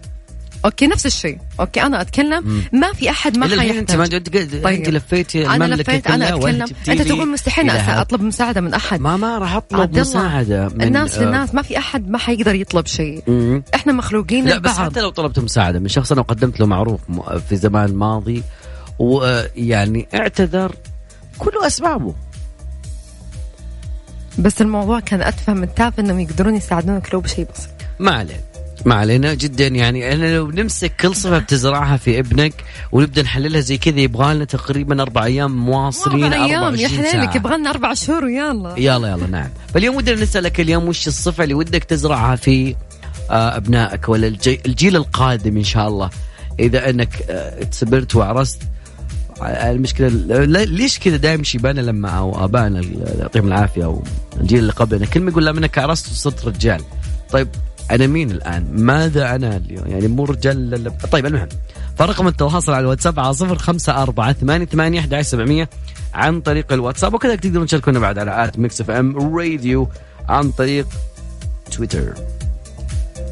okay 0.65 0.87
نفس 0.87 1.05
الشيء. 1.05 1.37
okay 1.59 1.81
أنا 1.81 2.01
أتكلم. 2.01 2.43
مم. 2.47 2.63
ما 2.79 2.93
في 2.93 3.09
أحد 3.09 3.37
ما 3.37 3.47
حيحتاج. 3.47 3.77
أنت 3.77 3.95
ما 3.95 4.05
طيب. 4.05 4.65
أنت 4.65 4.89
لفيتي 4.89 5.47
أنا 5.47 5.65
لفيت 5.65 6.07
أنا 6.07 6.35
أتكلم. 6.35 6.67
أنت 6.89 7.01
تقول 7.01 7.31
مستحيل 7.31 7.69
أطلب 7.69 8.21
مساعدة 8.21 8.61
من 8.61 8.73
أحد. 8.73 9.01
ما 9.01 9.17
ما 9.17 9.37
راح 9.37 9.55
أطلب 9.55 9.99
مساعدة 9.99 10.69
من 10.69 10.81
الناس 10.81 11.17
آه 11.17 11.23
للناس 11.23 11.55
ما 11.55 11.61
في 11.61 11.77
أحد 11.77 12.09
ما 12.09 12.17
حيقدر 12.17 12.55
يطلب 12.55 12.87
شيء. 12.87 13.23
مم. 13.27 13.63
إحنا 13.75 13.93
مخلوقين 13.93 14.45
لا 14.45 14.57
بس 14.57 14.71
حتى 14.71 15.01
لو 15.01 15.09
طلبت 15.09 15.39
مساعدة 15.39 15.79
من 15.79 15.87
شخص 15.87 16.11
أنا 16.11 16.21
قدمت 16.21 16.59
له 16.59 16.65
معروف 16.65 17.01
في 17.49 17.55
زمان 17.55 17.95
ماضي 17.95 18.43
ويعني 18.99 20.07
اعتذر 20.13 20.75
كله 21.37 21.67
أسبابه. 21.67 22.15
بس 24.39 24.61
الموضوع 24.61 24.99
كان 24.99 25.21
أتفه 25.21 25.53
من 25.53 25.73
تافه 25.75 26.03
إنهم 26.03 26.19
يقدرون 26.19 26.55
يساعدونك 26.55 27.13
لو 27.13 27.19
بشيء 27.19 27.47
بسيط. 27.53 27.69
ما 27.99 28.11
علينا 28.11 28.39
ما 28.85 28.95
علينا 28.95 29.33
جدا. 29.33 29.67
يعني 29.67 30.13
أنا 30.13 30.35
لو 30.35 30.51
نمسك 30.51 30.95
كل 30.95 31.15
صفة 31.15 31.37
بتزرعها 31.39 31.97
في 31.97 32.19
ابنك 32.19 32.53
ونبدأ 32.91 33.21
نحللها 33.21 33.61
زي 33.61 33.77
كذا 33.77 33.99
يبغى 33.99 34.33
لنا 34.33 34.45
تقريبا 34.45 35.01
أربع 35.01 35.25
أيام 35.25 35.65
مواصلين 35.65 36.33
أربع 36.33 36.45
أيام 36.45 36.75
يا 36.75 36.87
حليلك 36.87 37.35
يبغى 37.35 37.57
لنا 37.57 37.69
أربع 37.69 37.93
شهور 37.93 38.25
ويلا 38.25 38.75
يلا 38.77 39.07
يلا 39.07 39.27
نعم. 39.27 39.49
فاليوم 39.73 39.95
ودنا 39.95 40.21
نسألك 40.21 40.59
اليوم 40.59 40.87
وش 40.87 41.07
الصفة 41.07 41.43
اللي 41.43 41.53
ودك 41.53 41.83
تزرعها 41.83 42.35
في 42.35 42.75
آه، 43.31 43.57
أبنائك 43.57 44.09
ولا 44.09 44.27
الجيل 44.65 44.95
القادم 44.95 45.57
إن 45.57 45.63
شاء 45.63 45.87
الله؟ 45.87 46.09
إذا 46.59 46.89
أنك 46.89 47.09
آه، 47.29 47.63
تسبرت 47.63 48.15
وعرست 48.15 48.61
المشكلة 49.41 50.07
ليش 50.63 50.99
كذا 50.99 51.17
دائما 51.17 51.43
شيبانا 51.43 51.81
لما 51.81 52.09
أو 52.09 52.45
ابائنا 52.45 52.81
يعطيهم 53.19 53.47
العافية 53.47 53.83
أو 53.83 54.03
الجيل 54.39 54.59
اللي 54.59 54.71
قبلنا. 54.71 55.05
كل 55.05 55.19
ما 55.19 55.31
يقول 55.31 55.45
لا 55.45 55.51
منك 55.51 55.77
عرست 55.77 56.11
وصرت 56.11 56.45
رجال. 56.45 56.81
طيب 57.31 57.47
أنا 57.91 58.07
مين 58.07 58.31
الآن؟ 58.31 58.67
ماذا 58.71 59.35
أنا 59.35 59.57
اليوم؟ 59.57 59.87
يعني 59.87 60.07
مو 60.07 60.25
رجال 60.25 60.91
طيب 61.11 61.25
المهم. 61.25 61.47
فرقم 61.97 62.27
التواصل 62.27 62.73
على 62.73 62.81
الواتساب 62.81 63.19
على 63.19 63.33
صفر 63.33 63.57
خمسة 63.57 64.01
أربعة 64.03 64.33
ثمانية 64.33 64.65
ثمانية 64.65 64.99
أحد 64.99 65.21
سبعمية 65.21 65.69
عن 66.13 66.41
طريق 66.41 66.73
الواتساب. 66.73 67.13
وكذلك 67.13 67.39
تقدرون 67.39 67.65
تشاركونا 67.65 67.99
بعد 67.99 68.17
على 68.17 68.45
at 68.45 68.59
Mix 68.59 68.81
FM 68.81 69.37
Radio 69.37 69.89
عن 70.29 70.51
طريق 70.51 70.87
تويتر. 71.71 72.13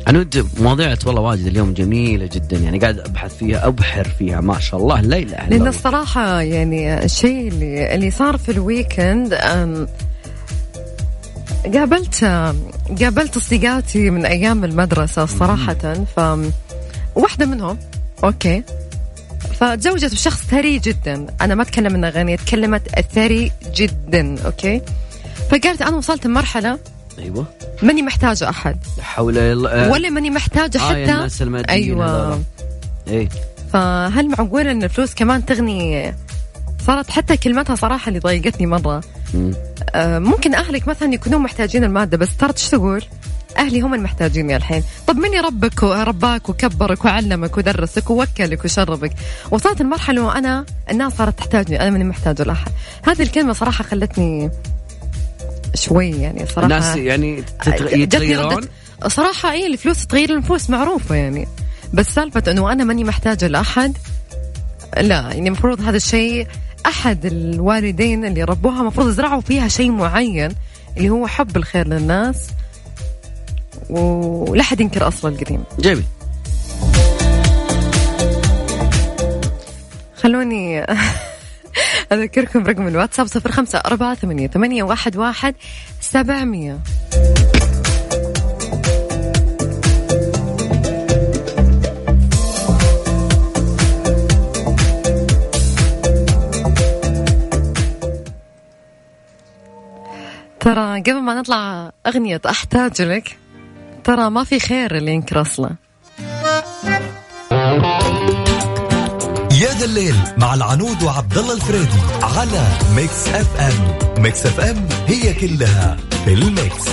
عنود 0.07 0.47
مواضيع 0.59 0.95
والله 1.05 1.21
واجد 1.21 1.45
اليوم 1.45 1.73
جميلة 1.73 2.29
جدا. 2.33 2.57
يعني 2.57 2.79
قاعد 2.79 2.99
أبحث 2.99 3.37
فيها 3.37 3.67
أبحر 3.67 4.03
فيها 4.03 4.41
ما 4.41 4.59
شاء 4.59 4.79
الله. 4.79 5.01
لا 5.01 5.17
إله 5.17 5.47
إلا 5.47 5.55
لأن 5.55 5.67
الصراحة 5.67 6.41
يعني 6.41 7.03
الشيء 7.03 7.47
اللي, 7.47 7.95
اللي 7.95 8.11
صار 8.11 8.37
في 8.37 8.51
ال 8.51 8.62
weekend 8.62 9.33
قابلت 11.73 12.23
قابلت 12.95 13.37
صديقاتي 13.37 14.09
من 14.09 14.25
أيام 14.25 14.63
المدرسة 14.63 15.25
صراحة 15.25 15.93
ف 16.15 16.19
واحدة 17.15 17.45
منهم 17.45 17.77
okay. 18.23 18.63
فتزوجت 19.59 20.11
بشخص 20.11 20.43
ثري 20.43 20.79
جدا. 20.79 21.27
أنا 21.41 21.55
ما 21.55 21.63
أتكلم 21.63 21.95
انها 21.95 22.09
غنيه 22.09 22.35
تكلمت 22.35 22.99
ثري 23.15 23.51
جدا 23.75 24.35
okay. 24.45 24.81
فقالت 25.51 25.81
أنا 25.81 25.97
وصلت 25.97 26.25
لمرحلة 26.25 26.79
أيوه. 27.19 27.45
ماني 27.81 28.01
محتاجة 28.01 28.49
أحد. 28.49 28.77
حول 29.01 29.37
ولا 29.91 30.09
ماني 30.09 30.29
محتاجة 30.29 30.77
آه 30.77 30.89
حتى. 30.89 31.03
الناس 31.03 31.41
أيوه. 31.69 32.41
إيه. 33.07 33.29
فهل 33.73 34.29
معقول 34.29 34.67
إن 34.67 34.83
الفلوس 34.83 35.13
كمان 35.13 35.45
تغني 35.45 36.13
صارت 36.87 37.09
حتى 37.09 37.37
كلمتها 37.37 37.75
صراحة 37.75 38.09
اللي 38.09 38.19
ضايقتني 38.19 38.65
مرة. 38.65 39.01
آه 39.95 40.19
ممكن 40.19 40.55
أهلك 40.55 40.87
مثلا 40.87 41.13
يكونون 41.13 41.41
محتاجين 41.41 41.83
المادة 41.83 42.17
بس 42.17 42.37
ترى 42.37 42.53
إيش 42.53 42.69
تقول؟ 42.69 43.03
أهلي 43.57 43.81
هم 43.81 43.93
المحتاجين 43.93 44.51
الحين. 44.51 44.83
طب 45.07 45.15
من 45.15 45.33
يربك 45.33 45.83
ورباك 45.83 46.49
وكبرك 46.49 47.05
وعلمك 47.05 47.57
ودرسك 47.57 48.09
ووكلك 48.09 48.65
وشربك؟ 48.65 49.13
وصلت 49.51 49.81
المرحلة 49.81 50.21
وأنا 50.21 50.65
الناس 50.91 51.13
صارت 51.13 51.37
تحتاجني 51.37 51.81
أنا 51.81 51.89
ماني 51.89 52.03
محتاجه 52.03 52.43
لاحد 52.43 52.71
هذه 53.03 53.21
الكلمة 53.21 53.53
صراحة 53.53 53.83
خلتني 53.83 54.51
شوي 55.75 56.09
يعني 56.11 56.45
صراحة 56.45 56.63
الناس 56.63 56.95
يعني 56.95 57.43
يتغيرون؟ 57.91 58.61
صراحة 59.07 59.51
اي 59.51 59.67
الفلوس 59.67 60.07
تغير 60.07 60.33
النفوس 60.33 60.69
معروفة 60.69 61.15
يعني. 61.15 61.47
بس 61.93 62.05
سالفة 62.05 62.43
إنه 62.51 62.71
أنا 62.71 62.83
ماني 62.83 63.03
محتاجه 63.03 63.47
لاحد 63.47 63.97
لا 64.97 65.15
يعني 65.31 65.47
المفروض 65.47 65.81
هذا 65.81 65.97
الشيء 65.97 66.47
أحد 66.85 67.25
الوالدين 67.25 68.25
اللي 68.25 68.43
ربوها 68.43 68.81
المفروض 68.81 69.09
يزرعوا 69.09 69.41
فيها 69.41 69.67
شيء 69.67 69.91
معين 69.91 70.51
اللي 70.97 71.09
هو 71.09 71.27
حب 71.27 71.57
الخير 71.57 71.87
للناس. 71.87 72.47
ولا 73.89 74.63
حد 74.63 74.81
ينكر 74.81 75.07
اصل 75.07 75.27
القديم. 75.27 75.63
جميل. 75.79 76.03
خلوني 80.15 80.85
أذكركم 82.11 82.63
برقم 82.63 82.87
الواتساب 82.87 83.27
صفر 83.27 83.51
خمسة 83.51 83.77
أربعة 83.77 84.15
ثمانية, 84.15 84.47
ثمانية 84.47 84.83
واحد, 84.83 85.17
واحد 85.17 85.55
سبعمية. 86.01 86.79
ترى 100.63 101.01
قبل 101.01 101.21
ما 101.21 101.33
نطلع 101.33 101.91
أغنية 102.07 102.41
أحتاج 102.49 103.01
لك 103.01 103.37
ترى 104.03 104.29
ما 104.29 104.43
في 104.43 104.59
خير 104.59 104.95
اللي 104.95 105.11
ينكر 105.11 105.41
أصله. 105.41 105.69
يا 109.61 109.73
ذا 109.79 109.85
الليل 109.85 110.15
مع 110.37 110.53
العنود 110.53 111.03
وعبد 111.03 111.37
الله 111.37 111.53
الفريدي 111.53 111.99
على 112.21 112.67
Mix 112.95 113.27
FM. 113.27 114.21
Mix 114.23 114.45
FM 114.45 114.87
هي 115.07 115.33
كلها 115.33 115.97
في 116.25 116.33
ال 116.33 116.44
mix. 116.44 116.85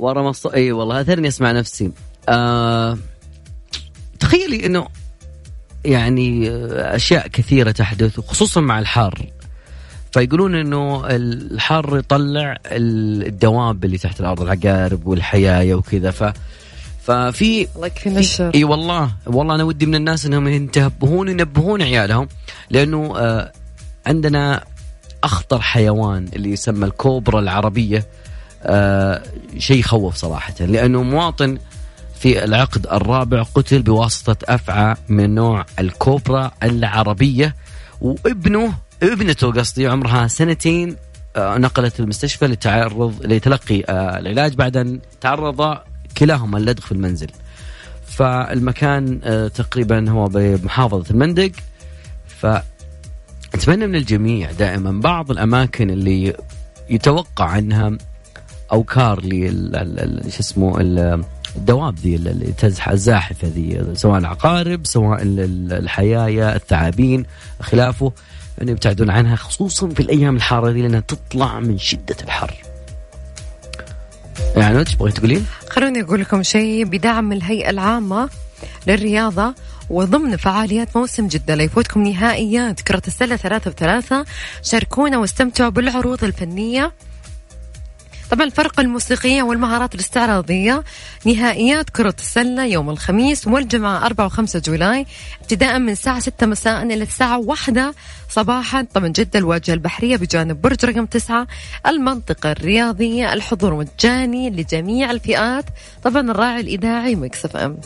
ورا 0.00 0.22
مص... 0.22 0.46
إي 0.46 0.72
والله 0.72 1.00
أثرني 1.00 1.28
أسمع 1.28 1.52
نفسي. 1.52 1.90
آه... 2.28 2.98
تخيلي 4.20 4.66
إنه 4.66 4.86
يعني 5.84 6.50
أشياء 6.96 7.28
كثيرة 7.28 7.70
تحدث 7.70 8.18
وخصوصا 8.18 8.60
مع 8.60 8.78
الحار 8.78 9.26
فيقولون 10.12 10.54
إنه 10.54 11.06
الحر 11.06 11.98
يطلع 11.98 12.58
الدواب 12.66 13.84
اللي 13.84 13.98
تحت 13.98 14.20
الأرض 14.20 14.40
العقارب 14.40 15.06
والحيايه 15.06 15.74
وكذا. 15.74 16.10
ف 16.10 16.24
ففي 17.02 17.68
الله 17.76 17.86
يكفينا 17.86 18.18
الشر 18.18 18.54
إي 18.54 18.64
والله 18.64 19.10
والله 19.26 19.54
أنا 19.54 19.64
ودي 19.64 19.86
من 19.86 19.94
الناس 19.94 20.26
إنهم 20.26 20.48
ينتبهون 20.48 21.28
ينبهون 21.28 21.82
عيالهم. 21.82 22.28
لأنه 22.70 23.12
آه 23.16 23.52
عندنا 24.06 24.64
أخطر 25.24 25.60
حيوان 25.60 26.28
اللي 26.36 26.50
يسمى 26.50 26.86
الكوبرا 26.86 27.40
العربية. 27.40 28.06
آه 28.62 29.22
شيء 29.58 29.78
يخوف 29.78 30.16
صراحة 30.16 30.54
لأنه 30.60 31.02
مواطن 31.02 31.58
في 32.20 32.44
العقد 32.44 32.86
الرابع 32.86 33.42
قتل 33.42 33.82
بواسطة 33.82 34.36
أفعى 34.54 34.96
من 35.08 35.34
نوع 35.34 35.66
الكوبرا 35.78 36.50
العربية 36.62 37.56
وابنه 38.00 38.72
ابنته 39.02 39.52
قصدي 39.52 39.86
عمرها 39.86 40.26
سنتين 40.28 40.96
آه 41.36 41.58
نقلت 41.58 42.00
المستشفى 42.00 42.46
لتعرض 42.46 43.14
لتلقي 43.26 43.82
آه 43.88 44.18
العلاج 44.18 44.54
بعد 44.54 44.76
أن 44.76 45.00
تعرض 45.20 45.78
كلاهما 46.18 46.58
اللدغ 46.58 46.82
في 46.82 46.92
المنزل. 46.92 47.30
فالمكان 48.06 49.20
تقريبا 49.54 50.10
هو 50.10 50.28
بمحافظة 50.28 51.10
المندق. 51.10 51.52
ف 52.40 52.46
اتمنى 53.54 53.86
من 53.86 53.94
الجميع 53.96 54.52
دائما 54.52 55.00
بعض 55.00 55.30
الأماكن 55.30 55.90
اللي 55.90 56.34
يتوقع 56.90 57.58
أنها 57.58 57.98
أوكار 58.72 59.20
ل 59.24 60.30
شو 60.30 60.40
اسمه 60.40 60.80
الدواب 61.56 61.98
ذي 61.98 62.16
اللي 62.16 62.52
تزح 62.58 62.88
الزاحفة 62.88 63.48
ذي 63.48 63.84
سواء 63.94 64.18
العقارب 64.18 64.86
سواء 64.86 65.18
الحيايا 65.22 66.56
الثعابين 66.56 67.26
خلافه 67.60 68.12
ان 68.62 68.68
يبتعدون 68.68 69.10
عنها 69.10 69.36
خصوصا 69.36 69.88
في 69.88 70.00
الأيام 70.00 70.36
الحارة 70.36 70.70
ذي 70.70 70.82
لأنها 70.82 71.00
تطلع 71.00 71.60
من 71.60 71.78
شدة 71.78 72.16
الحر. 72.22 72.54
يعني 74.56 74.78
إيش 74.78 74.94
تبغي 74.94 75.12
تقولين؟ 75.12 75.46
خلوني 75.70 76.02
أقول 76.02 76.20
لكم 76.20 76.42
شيء 76.42 76.84
بدعم 76.84 77.32
الهيئة 77.32 77.70
العامة 77.70 78.28
للرياضة 78.86 79.54
وضمن 79.90 80.36
فعاليات 80.36 80.96
موسم 80.96 81.26
جدة 81.26 81.54
لا 81.54 81.62
يفوتكم 81.62 82.02
نهائيات 82.02 82.80
كرة 82.80 83.02
السلة 83.06 83.36
ثلاثة 83.36 83.70
بثلاثة 83.70 84.24
شاركونا 84.62 85.18
واستمتعوا 85.18 85.70
بالعروض 85.70 86.24
الفنية 86.24 86.92
طبعا 88.30 88.46
الفرق 88.46 88.80
الموسيقية 88.80 89.42
والمهارات 89.42 89.94
الاستعراضية 89.94 90.84
نهائيات 91.26 91.90
كرة 91.90 92.14
السلة 92.18 92.64
يوم 92.64 92.90
الخميس 92.90 93.46
والجمعة 93.46 94.06
4 94.06 94.28
و5 94.28 94.56
جولاي 94.56 95.06
ابتداء 95.40 95.78
من 95.78 95.88
الساعة 95.88 96.20
6 96.20 96.46
مساء 96.46 96.82
إلى 96.82 97.02
الساعة 97.02 97.38
1 97.38 97.94
صباحا. 98.28 98.86
طبعا 98.94 99.08
جدة 99.08 99.38
الواجهة 99.38 99.74
البحرية 99.74 100.16
بجانب 100.16 100.62
برج 100.62 100.84
رقم 100.84 101.06
9 101.06 101.46
المنطقة 101.86 102.52
الرياضية 102.52 103.32
الحضور 103.32 103.74
مجاني 103.74 104.50
لجميع 104.50 105.10
الفئات. 105.10 105.64
طبعا 106.04 106.30
الراعي 106.30 106.60
الإذاعي 106.60 107.14
مكسف 107.14 107.56
أم. 107.56 107.76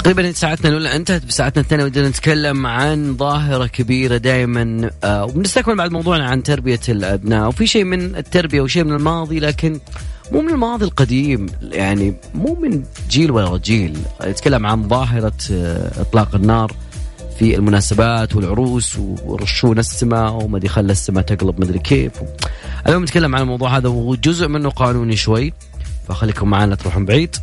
تقريبا 0.00 0.32
ساعتنا 0.32 0.68
الأولى 0.68 0.96
انتهت 0.96 1.24
بساعتنا 1.24 1.62
الثانية 1.62 1.84
ودنا 1.84 2.08
نتكلم 2.08 2.66
عن 2.66 3.16
ظاهرة 3.16 3.66
كبيرة 3.66 4.16
دائما 4.16 4.90
آه 5.04 5.24
وبنستكمل 5.24 5.76
بعد 5.76 5.90
موضوعنا 5.92 6.26
عن 6.26 6.42
تربية 6.42 6.80
الأبناء. 6.88 7.48
وفي 7.48 7.66
شيء 7.66 7.84
من 7.84 8.16
التربية 8.16 8.60
وشيء 8.60 8.84
من 8.84 8.92
الماضي 8.92 9.40
لكن 9.40 9.80
مو 10.32 10.40
من 10.40 10.48
الماضي 10.48 10.84
القديم. 10.84 11.46
يعني 11.62 12.14
مو 12.34 12.54
من 12.54 12.82
جيل 13.10 13.30
ولا 13.30 13.58
جيل. 13.58 13.98
نتكلم 14.24 14.66
عن 14.66 14.88
ظاهرة 14.88 15.32
آه 15.52 16.00
إطلاق 16.00 16.34
النار 16.34 16.72
في 17.38 17.54
المناسبات 17.56 18.36
والعروس 18.36 18.98
ورشون 19.24 19.78
السماء 19.78 20.32
وما 20.32 20.56
أدري 20.56 20.68
خلى 20.68 20.92
السماء 20.92 21.24
تقلب 21.24 21.60
مدري 21.60 21.78
كيف. 21.78 22.12
اليوم 22.86 23.02
نتكلم 23.02 23.34
عن 23.34 23.42
الموضوع 23.42 23.76
هذا 23.76 23.88
وجزء 23.88 24.48
منه 24.48 24.70
قانوني 24.70 25.16
شوي 25.16 25.52
فخليكم 26.08 26.50
معنا 26.50 26.74
تروحون 26.74 27.04
بعيد. 27.04 27.36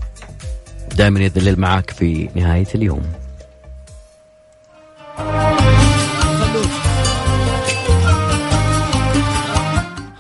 دائما 0.98 1.20
يذلل 1.20 1.60
معاك 1.60 1.90
في 1.90 2.30
نهاية 2.36 2.68
اليوم. 2.76 3.02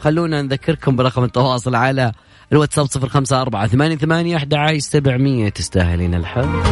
خلونا 0.01 0.41
نذكركم 0.41 0.95
برقم 0.95 1.23
التواصل 1.23 1.75
على 1.75 2.11
الواتساب 2.51 2.85
صفر 2.85 3.09
خمسة 3.09 3.41
أربعة 3.41 3.67
ثمانية 3.67 3.95
ثمانية 3.95 4.37
أحد 4.37 4.53
سبعمية. 4.77 5.49
تستاهلين 5.49 6.15
الحب. 6.15 6.63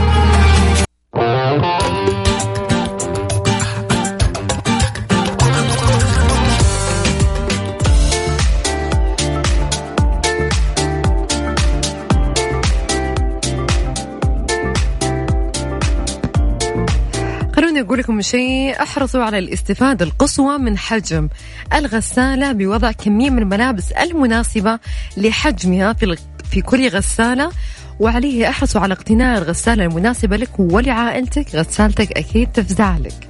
أقول 17.86 18.00
لكم 18.00 18.22
شيء 18.22 18.82
أحرصوا 18.82 19.24
على 19.24 19.40
الاستفادة 19.40 20.06
القصوى 20.06 20.58
من 20.58 20.78
حجم 20.78 21.30
الغسالة 21.74 22.52
بوضع 22.52 22.92
كمية 22.92 23.30
من 23.30 23.40
الملابس 23.40 23.92
المناسبة 23.92 24.80
لحجمها 25.18 25.94
في 25.94 26.18
في 26.52 26.62
كل 26.62 26.88
غسالة. 26.88 27.52
وعليه 28.00 28.50
أحرصوا 28.50 28.82
على 28.82 28.94
اقتناء 28.94 29.38
الغسالة 29.38 29.86
المناسبة 29.86 30.38
لك 30.38 30.60
ولعائلتك. 30.60 31.56
غسالتك 31.56 32.12
أكيد 32.12 32.52
تفزع 32.52 32.98
لك. 32.98 33.30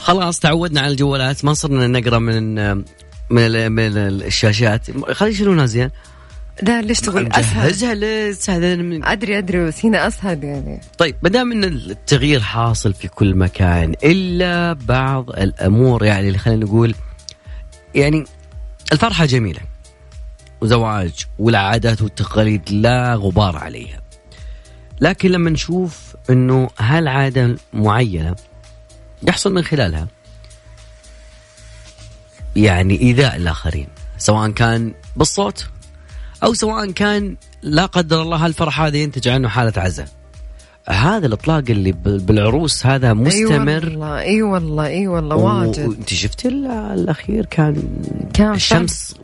خلاص 0.00 0.40
تعودنا 0.40 0.80
على 0.80 0.92
الجوالات. 0.92 1.44
ما 1.44 1.54
صرنا 1.54 1.86
نقرأ 1.86 2.18
من 2.18 2.74
من 3.30 3.96
الشاشات. 3.96 5.12
خلي 5.12 5.30
يشيلونها 5.30 5.66
زين. 5.66 5.90
لا 6.62 6.82
ليش 6.82 7.00
تقول 7.00 7.28
أسهل؟ 7.32 8.04
اسهل 8.04 8.82
من... 8.84 9.04
أدري 9.04 9.38
أدري 9.38 9.66
بس 9.66 9.84
هنا 9.84 10.06
أسهل 10.06 10.44
يعني. 10.44 10.80
طيب 10.98 11.16
ما 11.22 11.28
دام 11.28 11.52
إن 11.52 11.64
التغيير 11.64 12.40
حاصل 12.40 12.94
في 12.94 13.08
كل 13.08 13.34
مكان 13.34 13.94
إلا 14.04 14.72
بعض 14.72 15.30
الأمور 15.30 16.04
يعني 16.04 16.26
اللي 16.28 16.38
خلينا 16.38 16.64
نقول 16.64 16.94
يعني 17.94 18.24
الفرحة 18.92 19.24
جميلة 19.24 19.60
وزواج 20.60 21.26
والعادات 21.38 22.02
والتقاليد 22.02 22.62
لا 22.70 23.14
غبار 23.14 23.56
عليها. 23.56 24.00
لكن 25.00 25.30
لما 25.30 25.50
نشوف 25.50 26.16
إنه 26.30 26.70
هالعادة 26.78 27.56
معينة 27.72 28.36
يحصل 29.22 29.54
من 29.54 29.62
خلالها 29.62 30.06
يعني 32.56 33.00
إيذاء 33.00 33.36
الآخرين 33.36 33.88
سواء 34.18 34.50
كان 34.50 34.94
بالصوت 35.16 35.66
أو 36.46 36.54
سواء 36.54 36.90
كان 36.90 37.36
لا 37.62 37.86
قدر 37.86 38.22
الله 38.22 38.36
هالفرح 38.36 38.80
هذا 38.80 38.96
ينتج 38.96 39.28
عنه 39.28 39.48
حالة 39.48 39.72
عزاء 39.76 40.08
هذا 40.88 41.26
الإطلاق 41.26 41.64
اللي 41.70 41.92
بالعروس 42.04 42.86
هذا 42.86 43.12
مستمر. 43.12 43.70
اي 43.70 43.82
والله 43.84 44.18
أي 44.18 44.42
والله 44.42 44.86
أي 44.86 45.06
والله 45.06 45.36
واجد. 45.36 45.78
انت 45.78 46.14
شفتي 46.14 46.48
الأخير 46.48 47.46
كان 47.46 47.82
كان 48.34 48.54
الشمس 48.54 49.14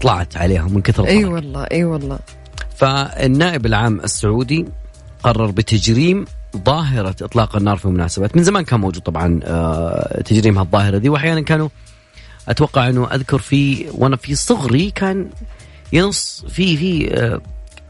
طلعت 0.00 0.36
عليهم 0.36 0.74
من 0.74 0.82
كثر 0.82 1.06
أي 1.06 1.24
والله 1.24 1.64
أي 1.64 1.84
والله. 1.84 2.18
فالنائب 2.76 3.66
العام 3.66 4.00
السعودي 4.00 4.66
قرر 5.22 5.50
بتجريم 5.50 6.24
ظاهرة 6.66 7.16
إطلاق 7.22 7.56
النار 7.56 7.76
في 7.76 7.84
المناسبات 7.84 8.36
من 8.36 8.42
زمان 8.42 8.64
كان 8.64 8.80
موجود 8.80 9.02
طبعا 9.02 9.40
آه، 9.44 10.22
تجريم 10.22 10.58
هالظاهرة 10.58 10.98
دي 10.98 11.08
وأحيانا 11.08 11.40
كانوا 11.40 11.68
أتوقع 12.48 12.88
أنه 12.88 13.06
أذكر 13.06 13.38
في 13.38 13.86
وأنا 13.92 14.16
في 14.16 14.34
صغري 14.34 14.90
كان 14.90 15.30
ينص 15.94 16.44
في 16.48 16.76
في 16.76 17.14
آه، 17.14 17.40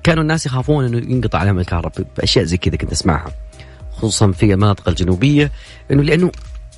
كانوا 0.02 0.22
الناس 0.22 0.46
يخافون 0.46 0.84
إنه 0.84 0.98
ينقطع 0.98 1.38
عليهم 1.38 1.58
الكهرباء 1.58 2.06
بأشياء 2.16 2.44
زي 2.44 2.56
كذا 2.56 2.76
كنت 2.76 2.92
أسمعها 2.92 3.32
خصوصا 3.92 4.32
في 4.32 4.52
المناطق 4.54 4.88
الجنوبية 4.88 5.52
إنه 5.90 6.02
لأنه 6.02 6.32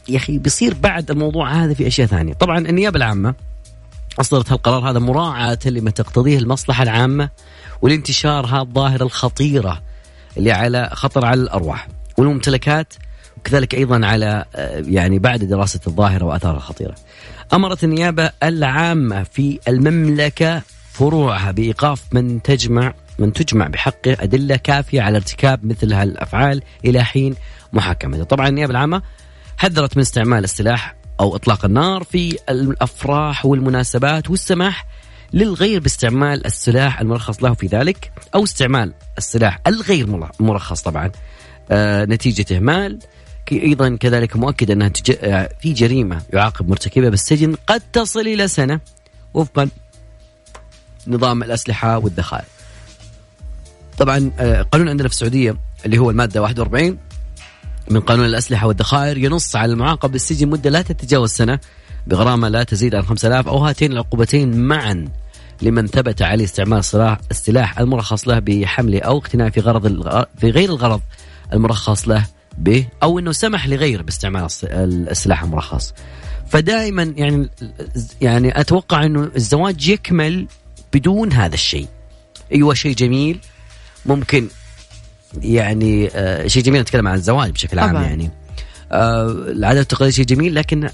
يا 0.09 0.17
أخي 0.17 0.39
بيصير 0.39 0.75
بعد 0.75 1.11
الموضوع 1.11 1.53
هذا 1.53 1.75
في 1.75 1.87
أشياء 1.87 2.07
ثانية، 2.07 2.33
طبعا 2.35 2.59
النيابة 2.59 2.97
العامة 2.97 3.35
أصدرت 4.21 4.53
هالقرار 4.53 4.91
هذا 4.91 4.99
مراعاة 4.99 5.59
لما 5.67 5.91
تقتضيه 5.91 6.39
المصلحة 6.39 6.83
العامة 6.83 7.31
والانتشار 7.83 8.47
هذه 8.47 8.61
الظاهرة 8.63 9.03
الخطيرة 9.03 9.83
اللي 10.37 10.53
على 10.53 10.91
خطر 10.93 11.25
على 11.25 11.41
الأرواح 11.41 11.89
والممتلكات 12.19 12.95
وكذلك 13.37 13.75
أيضا 13.75 14.07
على 14.07 14.45
آه، 14.55 14.85
يعني 14.87 15.19
بعد 15.19 15.45
دراسة 15.45 15.81
الظاهرة 15.87 16.25
وآثارها 16.25 16.57
الخطيرة. 16.57 16.95
أمرت 17.53 17.85
النيابة 17.85 18.31
العامة 18.43 19.23
في 19.23 19.59
المملكة 19.69 20.63
فروعها 20.99 21.51
بإيقاف 21.51 22.03
من 22.13 22.43
تجمع 22.43 22.95
من 23.19 23.33
تجمع 23.33 23.67
بحقه 23.67 24.17
أدلة 24.21 24.57
كافية 24.57 25.03
على 25.03 25.17
ارتكاب 25.17 25.67
مثل 25.67 25.93
هالأفعال 25.93 26.63
إلى 26.85 27.05
حين 27.05 27.35
محاكمته. 27.73 28.25
طبعا 28.25 28.49
النيابه 28.49 28.71
العامة 28.71 29.03
حذرت 29.57 29.97
من 29.97 30.03
استعمال 30.03 30.45
السلاح 30.45 30.97
أو 31.21 31.37
إطلاق 31.37 31.65
النار 31.65 32.05
في 32.05 32.39
الأفراح 32.51 33.47
والمناسبات 33.47 34.31
والسماح 34.31 34.87
للغير 35.33 35.81
باستعمال 35.81 36.47
السلاح 36.47 37.01
المرخص 37.01 37.43
له 37.43 37.55
في 37.55 37.67
ذلك 37.67 38.13
أو 38.35 38.45
استعمال 38.45 38.93
السلاح 39.19 39.61
الغير 39.67 40.31
مرخص 40.41 40.83
طبعا 40.83 41.11
آه 41.71 42.05
نتيجة 42.05 42.57
إهمال 42.57 42.99
أيضا 43.53 43.97
كذلك 43.97 44.37
مؤكد 44.37 44.71
أنها. 44.71 44.93
آه، 45.21 45.49
في 45.61 45.73
جريمة 45.73 46.23
يعاقب 46.33 46.69
مرتكبها 46.69 47.11
بالسجن 47.11 47.55
قد 47.67 47.83
تصل 47.93 48.21
إلى 48.21 48.49
سنة 48.49 48.81
وفقا 49.35 49.69
نظام 51.09 51.43
الأسلحة 51.43 51.99
والذخائر 51.99 52.45
طبعا 53.99 54.31
آه، 54.39 54.63
قانون 54.63 54.89
عندنا 54.89 55.09
في 55.09 55.15
السعودية 55.15 55.57
اللي 55.87 55.99
هو 55.99 56.11
المادة 56.11 56.43
41 56.43 56.99
من 57.91 58.01
قانون 58.01 58.27
الأسلحة 58.27 58.67
والذخائر 58.67 59.19
ينص 59.19 59.57
على 59.57 59.73
المعاقب 59.73 60.13
بالسجن 60.13 60.49
مدة 60.49 60.71
لا 60.71 60.83
تتجاوز 60.83 61.31
سنة 61.31 61.59
بغرامة 62.07 62.49
لا 62.49 62.63
تزيد 62.63 62.95
عن 62.95 63.03
5000 63.03 63.49
أو 63.49 63.59
هاتين 63.59 63.93
العقوبتين 63.93 64.61
معا 64.61 65.09
لمن 65.63 65.87
ثبت 65.87 66.23
عليه 66.23 66.45
استعمال 66.45 66.83
السلاح 67.31 67.79
المرخص 67.79 68.29
له 68.29 68.39
بحمله 68.39 69.01
أو 69.01 69.19
اقتناء 69.19 69.51
في 69.51 69.61
غرض 69.61 69.87
في 70.39 70.51
غير 70.51 70.69
الغرض 70.69 71.01
المرخص 71.53 72.09
له 72.09 72.27
به 72.59 72.87
أو 73.03 73.19
أنه 73.19 73.33
سمح 73.33 73.69
لغيره 73.69 74.03
باستعمال 74.03 74.49
السلاح 75.11 75.43
المرخص. 75.43 75.95
فدائما 76.49 77.03
يعني 77.17 77.49
يعني 78.21 78.61
أتوقع 78.61 79.05
أنه 79.05 79.31
الزواج 79.37 79.89
يكمل 79.89 80.47
بدون 80.99 81.33
هذا 81.33 81.55
الشيء. 81.55 81.89
أيوة 82.53 82.75
شيء 82.75 82.95
جميل. 82.95 83.39
ممكن 84.07 84.49
يعني 85.43 86.11
آه 86.15 86.47
شيء 86.47 86.63
جميل 86.63 86.81
نتكلم 86.81 87.09
عن 87.09 87.15
الزواج 87.15 87.51
بشكل 87.51 87.79
عام 87.79 87.91
طبعا. 87.91 88.03
يعني. 88.03 88.31
آه 88.93 89.27
العادات 89.31 89.79
والتقاليد 89.79 90.15
شيء 90.15 90.25
جميل 90.25 90.55
لكن 90.55 90.89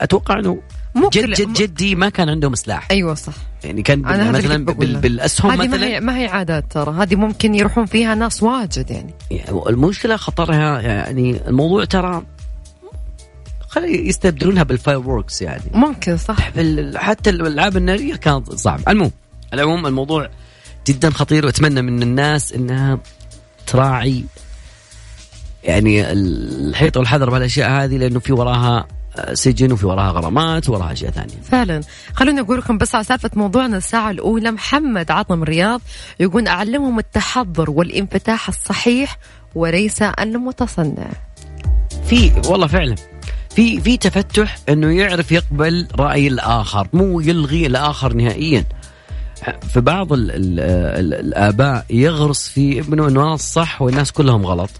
أتوقع 0.00 0.38
إنه 0.38 0.60
جد 1.12 1.30
جد 1.30 1.52
جدي 1.52 1.94
ما 1.94 2.08
كان 2.08 2.28
عندهم 2.28 2.54
سلاح 2.54 2.88
أيوه 2.90 3.14
صح. 3.14 3.32
يعني 3.64 3.82
كان 3.82 4.00
مثلا 4.32 4.64
بال 4.64 4.96
بالأسهم 4.96 5.50
هذه 5.50 5.68
مثلا. 5.68 5.78
ما 5.78 5.86
هي 5.86 6.00
ما 6.00 6.18
هي 6.18 6.26
عادات 6.26 6.72
ترى. 6.72 6.94
هذه 6.94 7.14
ممكن 7.16 7.54
يروحون 7.54 7.86
فيها 7.86 8.14
ناس 8.14 8.42
واجد 8.42 8.90
يعني, 8.90 9.14
يعني 9.30 9.68
المشكلة 9.68 10.16
خطرها 10.16 10.80
يعني 10.80 11.40
الموضوع 11.48 11.84
ترى 11.84 12.22
خلي 13.68 14.08
يستبدلونها 14.08 14.62
بال 14.62 14.98
fireworks 14.98 15.42
يعني. 15.42 15.62
ممكن 15.74 16.16
صح. 16.16 16.36
حتى 16.96 17.30
الألعاب 17.30 17.76
النارية 17.76 18.16
كانت 18.16 18.52
صعب 18.52 18.80
المهم 18.88 19.10
العموم 19.54 19.86
الموضوع 19.86 20.28
جدا 20.86 21.10
خطير 21.10 21.46
وأتمنى 21.46 21.82
من 21.82 22.02
الناس 22.02 22.52
إنها 22.52 22.98
تراعي 23.66 24.24
يعني 25.64 26.12
الحيط 26.12 26.96
والحذر 26.96 27.30
بهالاشياء 27.30 27.70
هذه 27.70 27.96
لأنه 27.96 28.20
في 28.20 28.32
وراها 28.32 28.86
سجن 29.32 29.72
وفي 29.72 29.86
وراها 29.86 30.10
غرامات 30.10 30.68
وراها 30.68 30.92
أشياء 30.92 31.10
ثانية. 31.10 31.34
فعلا، 31.42 31.80
خلوني 32.14 32.40
أقول 32.40 32.58
لكم 32.58 32.78
بس 32.78 32.94
على 32.94 33.04
سالفة 33.04 33.30
موضوعنا 33.34 33.76
الساعة 33.76 34.10
الأولى 34.10 34.50
محمد 34.50 35.10
عظم 35.10 35.42
رياض 35.44 35.80
يقول 36.20 36.48
أعلمهم 36.48 36.98
التحضر 36.98 37.70
والانفتاح 37.70 38.48
الصحيح 38.48 39.18
وليس 39.54 40.02
المتصنع. 40.02 41.08
في 42.08 42.32
والله 42.48 42.66
فعلا 42.66 42.94
في 43.50 43.80
في 43.80 43.96
تفتح 43.96 44.58
إنه 44.68 44.98
يعرف 44.98 45.32
يقبل 45.32 45.88
رأي 45.98 46.28
الآخر 46.28 46.88
مو 46.92 47.20
يلغي 47.20 47.66
الآخر 47.66 48.12
نهائيا. 48.12 48.64
في 49.72 49.80
بعض 49.80 50.12
ال 50.12 50.30
ال 50.30 50.60
ال 50.60 51.14
الآباء 51.14 51.84
يغرس 51.90 52.48
في 52.48 52.80
ابنه 52.80 53.08
إنه 53.08 53.22
أنا 53.22 53.34
الصح 53.34 53.82
والناس 53.82 54.12
كلهم 54.12 54.46
غلط. 54.46 54.70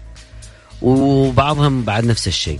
وبعضهم 0.81 1.83
بعد 1.83 2.05
نفس 2.05 2.27
الشيء. 2.27 2.59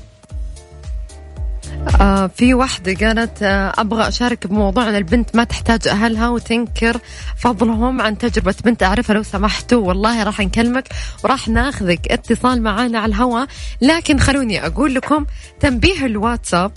آه 2.02 2.28
في 2.28 2.54
واحدة 2.54 3.08
قالت 3.08 3.44
آه 3.44 3.74
أبغى 3.78 4.08
أشارك 4.08 4.48
بموضوع 4.48 4.98
البنت 4.98 5.36
ما 5.36 5.44
تحتاج 5.44 5.88
أهلها 5.88 6.30
وتنكر 6.30 6.98
فضلهم 7.38 8.02
عن 8.02 8.18
تجربة 8.18 8.56
بنت 8.66 8.84
أعرفها 8.84 9.14
لو 9.14 9.24
سمحتوا 9.24 9.88
والله 9.88 10.24
راح 10.24 10.40
نكلمك 10.40 10.88
وراح 11.24 11.48
ناخذك 11.48 12.12
اتصال 12.12 12.62
معانا 12.64 13.00
على 13.00 13.10
الهواء 13.10 13.48
لكن 13.82 14.20
خلوني 14.20 14.66
أقول 14.66 14.96
لكم 14.96 15.26
تنبيه 15.60 16.06
الواتساب 16.06 16.72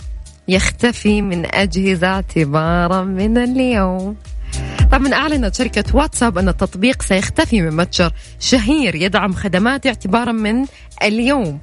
يختفي 0.47 1.21
من 1.21 1.55
أجهزة 1.55 2.07
اعتبارا 2.07 3.03
من 3.03 3.37
اليوم 3.37 4.15
طبعا 4.91 5.13
أعلنت 5.13 5.55
شركة 5.55 5.95
واتساب 5.95 6.37
أن 6.37 6.49
التطبيق 6.49 7.01
سيختفي 7.01 7.61
من 7.61 7.75
متجر 7.75 8.11
شهير 8.39 8.95
يدعم 8.95 9.33
خدمات 9.33 9.87
اعتبارا 9.87 10.31
من 10.31 10.65
اليوم. 11.03 11.59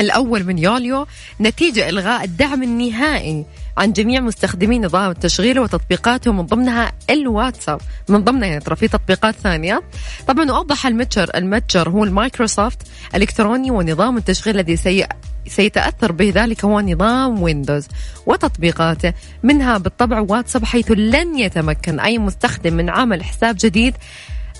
الأول 0.00 0.44
من 0.44 0.58
يوليو 0.58 1.06
نتيجة 1.40 1.88
إلغاء 1.88 2.24
الدعم 2.24 2.62
النهائي 2.62 3.46
عن 3.80 3.92
جميع 3.92 4.20
مستخدمي 4.20 4.78
نظام 4.78 5.10
التشغيل 5.10 5.58
وتطبيقاته 5.58 6.32
من 6.32 6.46
ضمنها 6.46 6.92
الواتساب. 7.10 7.80
من 8.08 8.24
ضمنها 8.24 8.48
يعني 8.48 8.60
ترى 8.60 8.76
في 8.76 8.88
تطبيقات 8.88 9.34
ثانية. 9.34 9.82
طبعا 10.26 10.50
وأوضح 10.50 10.86
المتجر 10.86 11.30
المتجر 11.34 11.88
هو 11.88 12.04
المايكروسوفت 12.04 12.78
الإلكتروني 13.14 13.70
ونظام 13.70 14.16
التشغيل 14.16 14.54
الذي 14.54 14.76
سي 14.76 15.06
سيتأثر 15.46 16.12
به. 16.12 16.32
ذلك 16.34 16.64
هو 16.64 16.80
نظام 16.80 17.42
ويندوز 17.42 17.88
وتطبيقاته. 18.26 19.12
منها 19.42 19.78
بالطبع 19.78 20.20
واتساب 20.20 20.64
حيث 20.64 20.90
لن 20.90 21.38
يتمكن 21.38 22.00
أي 22.00 22.18
مستخدم 22.18 22.74
من 22.74 22.90
عمل 22.90 23.24
حساب 23.24 23.56
جديد 23.60 23.94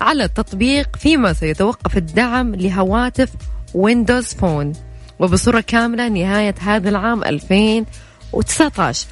على 0.00 0.24
التطبيق 0.24 0.96
فيما 0.96 1.32
سيتوقف 1.32 1.96
الدعم 1.96 2.54
لهواتف 2.54 3.30
ويندوز 3.74 4.24
فون. 4.24 4.72
وبصورة 5.18 5.64
كاملة 5.66 6.08
نهاية 6.08 6.54
هذا 6.60 6.88
العام 6.88 7.24
2019 8.34 9.06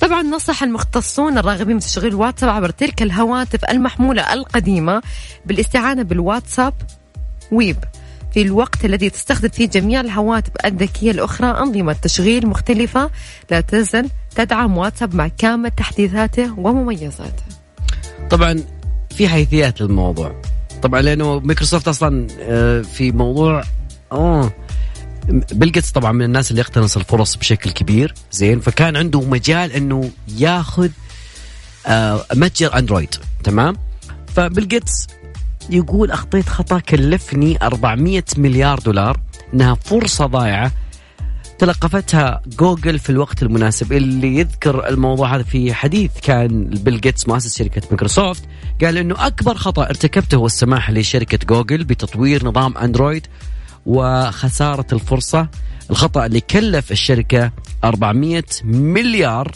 طبعا 0.00 0.22
نصح 0.22 0.62
المختصون 0.62 1.38
الراغبين 1.38 1.76
بتشغيل 1.76 2.14
واتساب 2.14 2.50
عبر 2.50 2.70
تلك 2.70 3.02
الهواتف 3.02 3.64
المحمولة 3.64 4.32
القديمة 4.32 5.02
بالاستعانة 5.46 6.02
بالواتساب 6.02 6.74
ويب. 7.52 7.76
في 8.34 8.42
الوقت 8.42 8.84
الذي 8.84 9.10
تستخدم 9.10 9.48
فيه 9.48 9.68
جميع 9.68 10.00
الهواتف 10.00 10.50
الذكية 10.64 11.10
الأخرى 11.10 11.46
أنظمة 11.46 11.92
تشغيل 11.92 12.46
مختلفة 12.46 13.10
لا 13.50 13.60
تزل 13.60 14.10
تدعم 14.36 14.78
واتساب 14.78 15.14
مع 15.14 15.28
كامل 15.28 15.70
تحديثاته 15.70 16.58
ومميزاته. 16.58 17.42
طبعا 18.30 18.64
في 19.10 19.28
حيثيات 19.28 19.80
للموضوع. 19.80 20.42
طبعا 20.82 21.02
لأنه 21.02 21.38
مايكروسوفت 21.38 21.88
أصلا 21.88 22.26
آه، 22.40 22.82
في 22.82 23.12
موضوع 23.12 23.62
أوه 24.12 24.52
بيل 25.28 25.72
جيتس 25.72 25.90
طبعا 25.90 26.12
من 26.12 26.22
الناس 26.22 26.50
اللي 26.50 26.60
يقتنص 26.60 26.96
الفرص 26.96 27.36
بشكل 27.36 27.70
كبير 27.70 28.14
زين 28.32 28.60
فكان 28.60 28.96
عنده 28.96 29.20
مجال 29.20 29.72
إنه 29.72 30.10
ياخذ 30.38 30.90
آه 31.86 32.26
متجر 32.34 32.78
أندرويد 32.78 33.14
تمام؟ 33.44 33.76
فبيل 34.36 34.68
جيتس 34.68 35.06
يقول 35.70 36.10
أخطيت 36.10 36.48
خطأ 36.48 36.78
كلفني 36.78 37.58
400 37.62 38.24
مليار 38.36 38.78
دولار 38.78 39.20
إنها 39.54 39.74
فرصة 39.74 40.26
ضائعه 40.26 40.72
تلقفتها 41.58 42.42
جوجل 42.46 42.98
في 42.98 43.10
الوقت 43.10 43.42
المناسب 43.42 43.92
اللي 43.92 44.38
يذكر 44.38 44.88
الموضوع 44.88 45.36
هذا 45.36 45.42
في 45.42 45.74
حديث 45.74 46.10
كان 46.22 46.64
بيل 46.64 47.00
جيتس 47.00 47.28
مؤسس 47.28 47.58
شركة 47.58 47.82
مايكروسوفت 47.90 48.42
قال 48.82 48.98
إنه 48.98 49.26
أكبر 49.26 49.54
خطأ 49.54 49.84
ارتكبته 49.84 50.36
هو 50.36 50.46
السماح 50.46 50.90
لشركة 50.90 51.38
جوجل 51.46 51.84
بتطوير 51.84 52.46
نظام 52.46 52.78
أندرويد 52.78 53.26
وخسارة 53.86 54.86
الفرصة 54.92 55.48
الخطأ 55.90 56.26
اللي 56.26 56.40
كلف 56.40 56.92
الشركة 56.92 57.50
400 57.84 58.42
مليار 58.64 59.52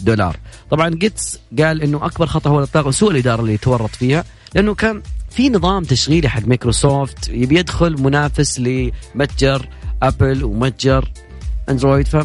دولار. 0.00 0.36
طبعا 0.70 0.88
جيتس 0.88 1.40
قال 1.58 1.82
إنه 1.82 2.06
أكبر 2.06 2.26
خطأ 2.26 2.50
هو 2.50 2.58
الإطلاق 2.58 2.86
وسوء 2.86 3.10
الإدارة 3.10 3.40
اللي 3.40 3.56
تورط 3.56 3.90
فيها 3.90 4.24
لأنه 4.54 4.74
كان 4.74 5.02
في 5.30 5.50
نظام 5.50 5.84
تشغيلي 5.84 6.28
حق 6.28 6.42
مايكروسوفت 6.46 7.28
يبي 7.28 7.58
يدخل 7.58 8.02
منافس 8.02 8.60
لمتجر 8.60 9.68
أبل 10.02 10.44
ومتجر 10.44 11.10
أندرويد 11.68 12.08
ف 12.08 12.16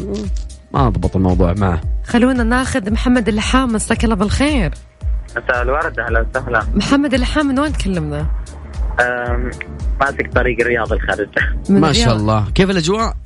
ما 0.74 0.88
ضبط 0.88 1.16
الموضوع 1.16 1.52
معه. 1.52 1.80
خلونا 2.04 2.42
ناخذ 2.42 2.92
محمد 2.92 3.28
اللحام 3.28 3.72
مساك 3.72 4.04
الله 4.04 4.16
بالخير. 4.16 4.74
مساء 5.30 5.62
الورد 5.62 5.98
أهلا 5.98 6.26
وسهلا. 6.30 6.66
محمد 6.74 7.14
اللحام 7.14 7.46
من 7.46 7.58
وين 7.58 7.72
تكلمنا؟ 7.72 8.30
ماسك 10.00 10.32
طريق 10.34 10.60
الرياض 10.60 10.92
الخارج 10.92 11.28
ما 11.68 11.92
شاء 11.92 12.16
الله. 12.16 12.50
كيف 12.54 12.70
الأجواء؟ 12.70 13.16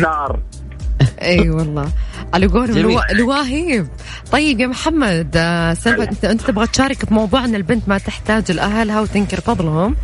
نار. 0.00 0.40
إي 1.22 1.50
والله. 1.50 1.88
على 2.34 2.46
قولهم 2.46 3.00
الواهيب 3.10 3.86
طيب 4.32 4.60
يا 4.60 4.66
محمد 4.66 5.34
سالفه 5.78 6.02
انت 6.02 6.24
أنت 6.24 6.40
تبغى 6.40 6.66
تشارك 6.66 7.10
بموضوع 7.10 7.44
ان 7.44 7.54
البنت 7.54 7.88
ما 7.88 7.98
تحتاج 7.98 8.52
لاهلها 8.52 9.00
وتنكر 9.00 9.40
فضلهم. 9.40 9.96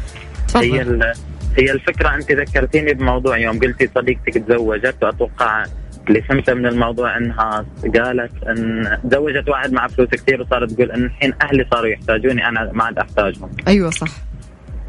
تفضل. 0.48 0.62
هي 0.62 1.12
هي 1.58 1.70
الفكرة 1.72 2.14
أنت 2.14 2.32
ذكرتيني 2.32 2.94
بموضوع 2.94 3.38
يوم 3.38 3.58
قلتي 3.58 3.90
صديقتك 3.94 4.34
تزوجت 4.34 4.96
وأتوقع 5.02 5.64
اللي 6.08 6.22
فهمته 6.22 6.54
من 6.54 6.66
الموضوع 6.66 7.16
إنها 7.16 7.66
قالت 7.82 8.32
إن 8.48 8.88
تزوجت 9.10 9.48
واحد 9.48 9.72
مع 9.72 9.86
فلوس 9.86 10.08
كثير 10.08 10.42
وصارت 10.42 10.70
تقول 10.70 10.90
إن 10.90 11.04
الحين 11.04 11.32
أهلي 11.42 11.66
صاروا 11.70 11.88
يحتاجوني 11.88 12.48
أنا 12.48 12.70
ما 12.72 12.84
عاد 12.84 12.98
أحتاجهم. 12.98 13.50
أيوه 13.68 13.90
صح. 13.90 14.08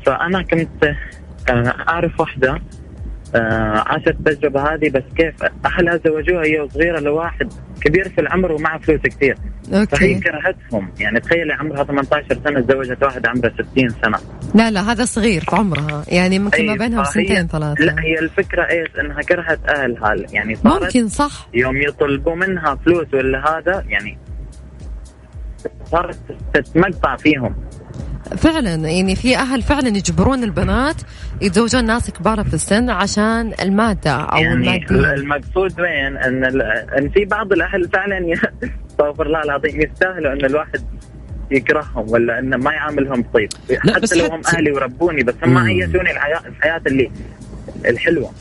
فأنا 0.07 0.41
كنت 0.41 0.93
أعرف 1.89 2.19
واحدة 2.19 2.61
آه، 3.35 3.83
عاشت 3.87 4.07
التجربة 4.07 4.73
هذه 4.73 4.89
بس 4.89 5.03
كيف 5.15 5.33
أهلها 5.65 5.99
زوجوها 6.05 6.43
هي 6.43 6.67
صغيرة 6.73 6.99
لواحد 6.99 7.53
كبير 7.81 8.09
في 8.09 8.21
العمر 8.21 8.51
ومعه 8.51 8.79
فلوس 8.79 9.01
كثير. 9.01 9.37
أوكي. 9.73 9.95
فهي 9.95 10.19
كرهتهم. 10.19 10.91
يعني 10.99 11.19
تخيلي 11.19 11.53
عمرها 11.53 11.83
18 11.83 12.39
سنة 12.43 12.59
تزوجت 12.61 13.03
واحد 13.03 13.25
عمره 13.25 13.53
60 13.73 13.89
سنة. 13.89 14.17
لا 14.55 14.71
لا 14.71 14.91
هذا 14.91 15.05
صغير 15.05 15.41
في 15.41 15.55
عمرها. 15.55 16.03
يعني 16.07 16.39
ممكن 16.39 16.65
ما 16.65 16.75
بينهم 16.75 17.03
فهي- 17.03 17.13
سنتين 17.27 17.47
ثلاثة. 17.47 17.85
لا 17.85 17.95
هي 18.03 18.19
الفكرة 18.19 18.63
إيش؟ 18.69 18.87
إنها 18.99 19.21
كرهت 19.21 19.59
أهلها. 19.69 20.15
يعني 20.31 20.55
صارت 20.55 20.83
ممكن 20.83 21.07
صح. 21.07 21.47
يوم 21.53 21.77
يطلبوا 21.77 22.35
منها 22.35 22.75
فلوس 22.85 23.13
ولا 23.13 23.57
هذا 23.57 23.83
يعني 23.87 24.17
صارت 25.85 26.19
تتمقطع 26.53 27.15
فيهم. 27.15 27.55
فعلا 28.37 28.75
يعني 28.75 29.15
في 29.15 29.37
أهل 29.37 29.61
فعلا 29.61 29.87
يجبرون 29.87 30.43
البنات 30.43 30.95
يتزوجون 31.41 31.85
ناس 31.85 32.11
كبار 32.11 32.43
في 32.43 32.53
السن 32.53 32.89
عشان 32.89 33.53
المادة 33.61 34.11
أو 34.11 34.37
يعني 34.37 34.53
المادية 34.53 35.13
المقصود 35.13 35.79
وين؟ 35.81 36.17
إن 36.17 36.45
ال- 36.45 36.61
إن 36.97 37.09
في 37.09 37.25
بعض 37.25 37.51
الأهل 37.53 37.89
فعلا 37.89 38.33
استغفر 38.91 39.25
الله 39.25 39.41
العظيم 39.43 39.81
يستاهلوا 39.81 40.33
إن 40.33 40.45
الواحد 40.45 40.81
يكرههم 41.51 42.09
ولا 42.11 42.39
انه 42.39 42.57
ما 42.57 42.71
يعاملهم 42.71 43.23
طيب. 43.33 43.49
لا، 43.69 43.79
حتى 43.93 43.99
بس 43.99 44.13
لو 44.13 44.25
هم 44.25 44.41
أهلي 44.55 44.71
وربوني 44.71 45.23
بس 45.23 45.33
هم 45.43 45.49
مم. 45.49 45.57
عيشوني 45.57 46.11
الحياة 46.11 46.41
الحياة 46.47 46.81
اللي 46.87 47.11
الحلوة. 47.85 48.31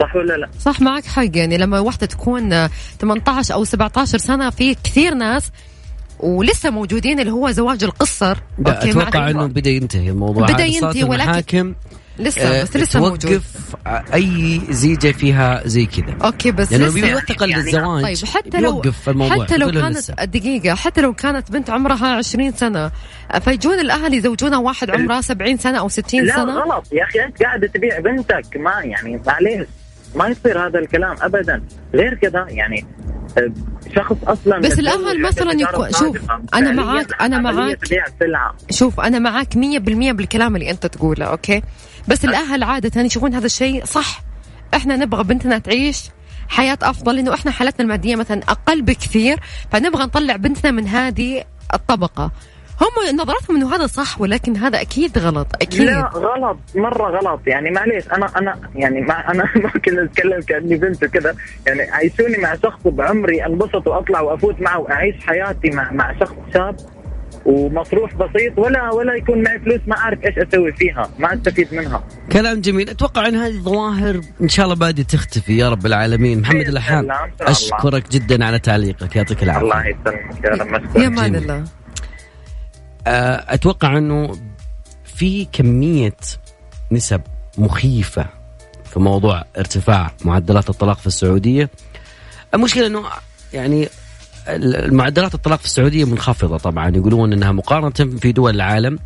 صح 0.00 0.16
ولا 0.16 0.36
لا؟ 0.36 0.48
صح 0.58 0.80
معك 0.80 1.04
حق. 1.04 1.36
يعني 1.36 1.58
لما 1.58 1.80
واحدة 1.80 2.06
تكون 2.06 2.52
آه، 2.52 2.70
18 3.00 3.54
أو 3.54 3.64
17 3.64 4.18
سنة 4.18 4.50
في 4.50 4.74
كثير 4.74 5.14
ناس 5.14 5.50
ولسه 6.20 6.70
موجودين 6.70 7.20
اللي 7.20 7.32
هو 7.32 7.50
زواج 7.50 7.84
القصر. 7.84 8.38
لا 8.58 8.76
okay، 8.76 8.90
أتوقع 8.90 9.30
إنه 9.30 9.46
بدأ 9.46 9.70
ينتهي 9.70 10.10
الموضوع. 10.10 10.46
صارت 10.46 10.60
ينتهي، 10.60 11.04
ولكن 11.04 11.74
لسه 12.18 12.42
آه، 12.42 12.62
بس 12.62 12.76
لسه 12.76 13.00
موجود. 13.00 13.18
توقف 13.18 13.76
أي 14.14 14.60
زيجة 14.70 15.12
فيها 15.12 15.62
زي 15.66 15.86
كذا. 15.86 16.16
okay 16.24 16.50
بس 16.52 16.72
لأنه 16.72 16.86
لسه. 16.86 16.94
بيوثق 17.00 17.42
يعني- 17.48 17.62
للزواج 17.62 18.02
طيب 18.02 18.28
حتى 18.28 18.60
لو 18.60 18.70
يوقف 18.74 19.08
الموضوع 19.08 19.44
حتى 19.44 19.56
لو 19.56 19.70
كانت 19.70 19.96
لسه. 19.96 20.14
دقيقة 20.14 20.74
حتى 20.74 21.00
لو 21.00 21.12
كانت 21.12 21.52
بنت 21.52 21.70
عمرها 21.70 22.06
20 22.08 22.52
سنة 22.52 22.90
فيجون 23.40 23.80
الأهل 23.80 24.14
يزوجونها 24.14 24.58
واحد 24.58 24.90
عمره 24.90 25.20
70 25.20 25.58
سنة 25.58 25.78
أو 25.78 25.88
60 25.88 26.24
لا 26.24 26.34
سنة؟ 26.36 26.52
غلط 26.52 26.92
يا 26.92 27.04
أخي 27.04 27.24
أنت 27.24 27.42
قاعدة 27.42 27.66
تبيع 27.66 27.98
بنتك 28.00 28.56
ما 28.56 28.72
يعني 28.84 29.20
معليش. 29.26 29.66
ما 30.14 30.26
يصير 30.28 30.66
هذا 30.66 30.78
الكلام 30.78 31.16
ابدا. 31.20 31.62
غير 31.94 32.14
كذا 32.14 32.46
يعني 32.48 32.86
آه، 33.38 33.52
شخص 33.96 34.16
أصلا 34.26 34.58
بس 34.60 34.78
عنده 34.78 35.28
مثلاً 35.28 35.52
يكون- 35.52 35.92
شوف، 35.92 36.18
سابقة. 36.18 36.34
أنا 36.54 36.66
فعلياً 36.66 36.72
معاك- 36.72 37.22
عملية 37.36 37.58
معاك. 37.60 37.78
شوف 38.70 39.00
أنا 39.00 39.18
معاك 39.18 39.56
100% 39.56 40.12
بالكلام 40.12 40.56
اللي 40.56 40.70
أنت 40.70 40.86
تقوله 40.86 41.24
okay؟ 41.26 41.62
بس 42.08 42.24
الأهل 42.24 42.62
عادة 42.62 43.00
يشوفون 43.02 43.34
هذا 43.34 43.46
الشيء 43.46 43.84
صح. 43.84 44.20
إحنا 44.74 44.96
نبغى 44.96 45.24
بنتنا 45.24 45.58
تعيش 45.58 46.10
حياة 46.48 46.78
أفضل 46.82 47.16
لأنه 47.16 47.34
إحنا 47.34 47.50
حالتنا 47.50 47.82
المادية 47.84 48.16
مثلا 48.16 48.40
أقل 48.48 48.82
بكثير 48.82 49.38
فنبغى 49.72 50.04
نطلع 50.04 50.36
بنتنا 50.36 50.70
من 50.70 50.88
هذه 50.88 51.44
الطبقة. 51.74 52.30
هم 52.80 53.16
نظرتهم 53.16 53.56
إنه 53.56 53.74
هذا 53.74 53.86
صح 53.86 54.20
ولكن 54.20 54.56
هذا 54.56 54.80
أكيد 54.80 55.18
غلط 55.18 55.46
أكيد. 55.62 55.82
لا 55.82 56.10
غلط 56.14 56.58
مرة 56.74 57.18
غلط. 57.18 57.40
يعني 57.46 57.70
معليش 57.70 58.04
أنا 58.12 58.26
أنا 58.38 58.60
يعني 58.74 59.00
ما 59.00 59.14
أنا 59.30 59.44
ممكن 59.74 59.98
أتكلم 59.98 60.40
كأني 60.40 60.76
بنت 60.76 61.04
وكذا 61.04 61.34
يعني 61.66 61.80
عيشوني 61.82 62.36
مع 62.38 62.54
شخص 62.54 62.80
بعمري 62.84 63.46
أنبسط 63.46 63.86
وأطلع 63.86 64.20
وأفوت 64.20 64.60
معه 64.60 64.78
وأعيش 64.78 65.14
حياتي 65.26 65.70
مع 65.70 65.92
مع 65.92 66.18
شخص 66.20 66.34
شاب 66.54 66.76
ومصروف 67.46 68.14
بسيط 68.14 68.58
ولا 68.58 68.90
ولا 68.90 69.14
يكون 69.14 69.42
معي 69.42 69.58
فلوس 69.58 69.80
ما 69.86 69.96
أعرف 69.96 70.18
إيش 70.24 70.38
أسوي 70.38 70.72
فيها 70.72 71.10
ما 71.18 71.34
أستفيد 71.34 71.74
منها. 71.74 72.04
كلام 72.32 72.60
جميل. 72.60 72.90
أتوقع 72.90 73.28
إن 73.28 73.34
هذه 73.34 73.52
الظواهر 73.52 74.20
إن 74.42 74.48
شاء 74.48 74.64
الله 74.64 74.76
بادي 74.76 75.04
تختفي 75.04 75.56
يا 75.58 75.68
رب 75.68 75.86
العالمين. 75.86 76.40
محمد 76.40 76.68
الحان 76.68 76.98
الله، 76.98 77.24
الله. 77.24 77.50
أشكرك 77.50 78.10
جدا 78.10 78.44
على 78.44 78.58
تعليقك. 78.58 79.16
يعطيك 79.16 79.42
الله 79.42 79.60
العافيه 79.60 79.90
يسلمك 79.90 80.44
يا 80.44 80.50
رب. 80.50 80.96
يا 80.96 81.08
مان. 81.08 81.34
الله. 81.34 81.64
أتوقع 83.06 83.98
إنه 83.98 84.36
في 85.04 85.44
كمية 85.52 86.16
نسب 86.92 87.20
مخيفة 87.58 88.26
في 88.84 89.00
موضوع 89.00 89.44
ارتفاع 89.58 90.10
معدلات 90.24 90.70
الطلاق 90.70 90.98
في 90.98 91.06
السعودية. 91.06 91.70
المشكلة 92.54 92.86
إنه 92.86 93.02
يعني 93.52 93.88
المعدلات 94.48 95.34
الطلاق 95.34 95.58
في 95.58 95.64
السعودية 95.64 96.04
منخفضة 96.04 96.56
طبعا. 96.56 96.88
يقولون 96.96 97.32
إنها 97.32 97.52
مقارنة 97.52 98.16
في 98.18 98.32
دول 98.32 98.54
العالم 98.54 98.98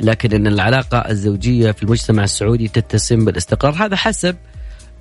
لكن 0.00 0.32
إن 0.32 0.46
العلاقة 0.46 0.98
الزوجية 0.98 1.70
في 1.70 1.82
المجتمع 1.82 2.24
السعودي 2.24 2.68
تتسم 2.68 3.24
بالاستقرار. 3.24 3.74
هذا 3.74 3.96
حسب 3.96 4.36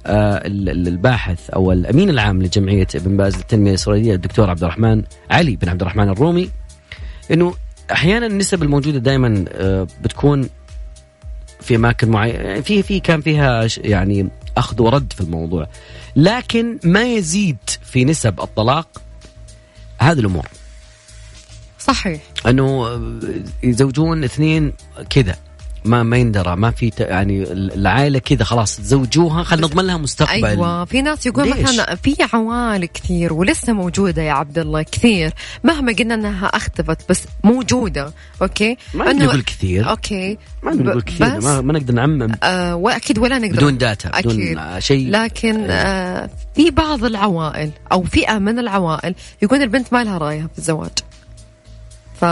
آه، 0.06 0.38
ال- 0.48 0.70
ال- 0.70 0.88
الباحث 0.88 1.50
أو 1.50 1.72
الأمين 1.72 2.10
العام 2.10 2.41
لجمعية 2.41 2.88
ابن 2.96 3.17
باز 3.17 3.36
للتنمية 3.38 3.70
الإسرائيلية 3.70 4.15
الدكتور 4.15 4.50
عبد 4.50 4.63
الرحمن 4.63 5.04
علي 5.32 5.56
بن 5.56 5.70
عبد 5.70 5.82
الرحمن 5.82 6.10
الرومي 6.10 6.50
إنه 7.32 7.54
أحيانا 7.91 8.25
النسب 8.25 8.63
الموجودة 8.63 8.99
دائما 8.99 9.45
بتكون 10.01 10.49
في 11.62 11.75
أماكن 11.75 12.10
معينة 12.10 12.39
يعني 12.39 12.62
في 12.62 12.84
في 12.84 12.99
كان 12.99 13.21
فيها 13.21 13.67
يعني 13.77 14.30
أخذ 14.58 14.82
ورد 14.82 15.13
في 15.13 15.21
الموضوع. 15.21 15.67
لكن 16.15 16.80
ما 16.84 17.04
يزيد 17.04 17.58
في 17.84 18.06
نسب 18.06 18.41
الطلاق 18.41 19.01
هذه 19.99 20.19
الأمور. 20.19 20.47
صحيح. 21.80 22.21
أنه 22.47 22.63
آه، 22.63 23.17
يزوجون 23.63 24.23
اثنين 24.23 24.73
كذا. 25.10 25.36
ما 25.86 26.04
ما 26.04 26.17
يندرى 26.17 26.56
ما 26.56 26.72
في 26.72 26.91
يعني 27.00 27.44
العائلة 27.52 28.20
كذا 28.20 28.44
خلاص 28.44 28.78
تزوجوها 28.78 29.44
خلينا 29.44 29.67
نضمن 29.67 29.86
لها 29.86 29.98
مستقبل. 29.98 30.46
أيوه 30.46 30.86
في 30.86 31.02
ناس 31.02 31.26
يقول؟ 31.26 31.50
مثلا 31.50 31.96
في 31.96 32.15
عوائل 32.34 32.86
كثير 32.86 33.34
ولسه 33.34 33.74
موجودة 33.74 34.22
يا 34.22 34.32
عبد 34.32 34.58
الله 34.58 34.82
كثير. 34.82 35.34
مهما 35.63 35.94
قلنا 35.94 36.13
إنها 36.13 36.46
أختفت 36.46 37.10
بس 37.10 37.24
موجودة 37.44 38.13
okay؟ 38.41 38.77
ما 38.94 39.06
نقدر 39.06 39.26
نقول 39.26 39.41
كثير. 39.41 39.89
okay. 39.89 40.38
ما 40.63 40.74
نقول 40.74 41.02
كثير 41.02 41.38
بس 41.38 41.44
ما, 41.44 41.62
ما 41.62 41.74
نقدر 41.74 41.94
نعمم. 41.94 42.32
آه 42.44 42.76
وأكيد 42.76 43.20
ولا 43.20 43.39
نقدر. 43.39 43.56
بدون 43.56 43.78
data 43.77 44.10
بدون 44.20 44.34
أكيد. 44.34 44.58
آه، 44.58 44.80
شيء. 44.80 45.10
لكن 45.10 45.65
آه 45.70 46.30
في 46.56 46.72
بعض 46.72 47.06
العوائل 47.06 47.72
أو 47.91 48.04
فئة 48.04 48.38
من 48.38 48.60
العوائل 48.60 49.15
يكون 49.41 49.62
البنت 49.62 49.94
ما 49.94 50.04
لها 50.04 50.17
رايه 50.17 50.41
في 50.54 50.58
الزواج. 50.58 50.91
ف 52.22 52.26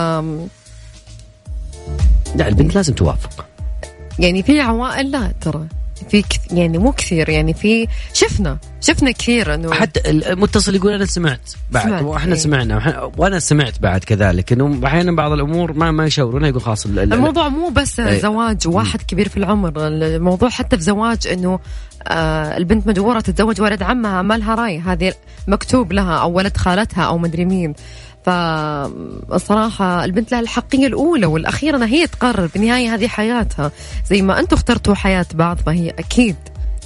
لا 2.35 2.47
البنت 2.47 2.75
لازم 2.75 2.93
توافق 2.93 3.45
يعني 4.19 4.43
في 4.43 4.61
عوائل 4.61 5.11
لا 5.11 5.31
ترى 5.41 5.65
في 6.09 6.21
كث... 6.21 6.39
يعني 6.51 6.77
مو 6.77 6.91
كثير 6.91 7.29
يعني 7.29 7.53
في 7.53 7.87
شفنا 8.13 8.57
شفنا 8.81 9.11
كثير 9.11 9.53
إنه 9.53 9.73
حتى 9.73 10.09
المتصل 10.09 10.75
يقول 10.75 10.93
أنا 10.93 11.05
سمعت 11.05 11.51
بعد 11.71 11.83
سمعت، 11.85 12.03
وإحنا 12.03 12.33
إيه. 12.33 12.39
سمعنا 12.39 12.79
وإحنا- 12.79 13.19
وأنا 13.19 13.39
سمعت 13.39 13.79
بعد 13.81 14.03
كذلك 14.03 14.51
إنه 14.53 14.79
أحيانا 14.87 15.11
بعض 15.11 15.31
الأمور 15.31 15.73
ما 15.73 15.91
ما 15.91 16.05
يشاورونها 16.05 16.49
يقول 16.49 16.61
خلاص 16.61 16.85
ال- 16.85 17.13
الموضوع 17.13 17.49
مو 17.49 17.69
بس 17.69 17.99
إيه. 17.99 18.19
زواج 18.19 18.67
واحد 18.67 19.01
كبير 19.01 19.29
في 19.29 19.37
العمر 19.37 19.71
الموضوع 19.87 20.49
حتى 20.49 20.77
في 20.77 20.83
زواج 20.83 21.27
إنه 21.27 21.59
آه 22.07 22.57
البنت 22.57 22.87
مجبورة 22.87 23.19
تتزوج 23.19 23.61
ولد 23.61 23.83
عمها 23.83 24.21
ما 24.21 24.37
لها 24.37 24.55
رأي 24.55 24.79
هذه 24.79 25.13
مكتوب 25.47 25.93
لها 25.93 26.17
أو 26.17 26.31
ولد 26.31 26.57
خالتها 26.57 27.03
أو 27.03 27.17
مدري 27.17 27.45
مين 27.45 27.73
فالصراحة 28.23 30.05
البنت 30.05 30.31
لها 30.31 30.39
الحقية 30.39 30.87
الأولى 30.87 31.25
والأخيرة 31.25 31.77
أنها 31.77 31.87
هي 31.87 32.07
تقرر 32.07 32.49
بالنهاية 32.53 32.93
هذه 32.95 33.07
حياتها. 33.07 33.71
زي 34.09 34.21
ما 34.21 34.39
أنتم 34.39 34.55
اخترتوا 34.55 34.95
حياة 34.95 35.25
بعض 35.33 35.57
فهي 35.57 35.89
أكيد 35.89 36.35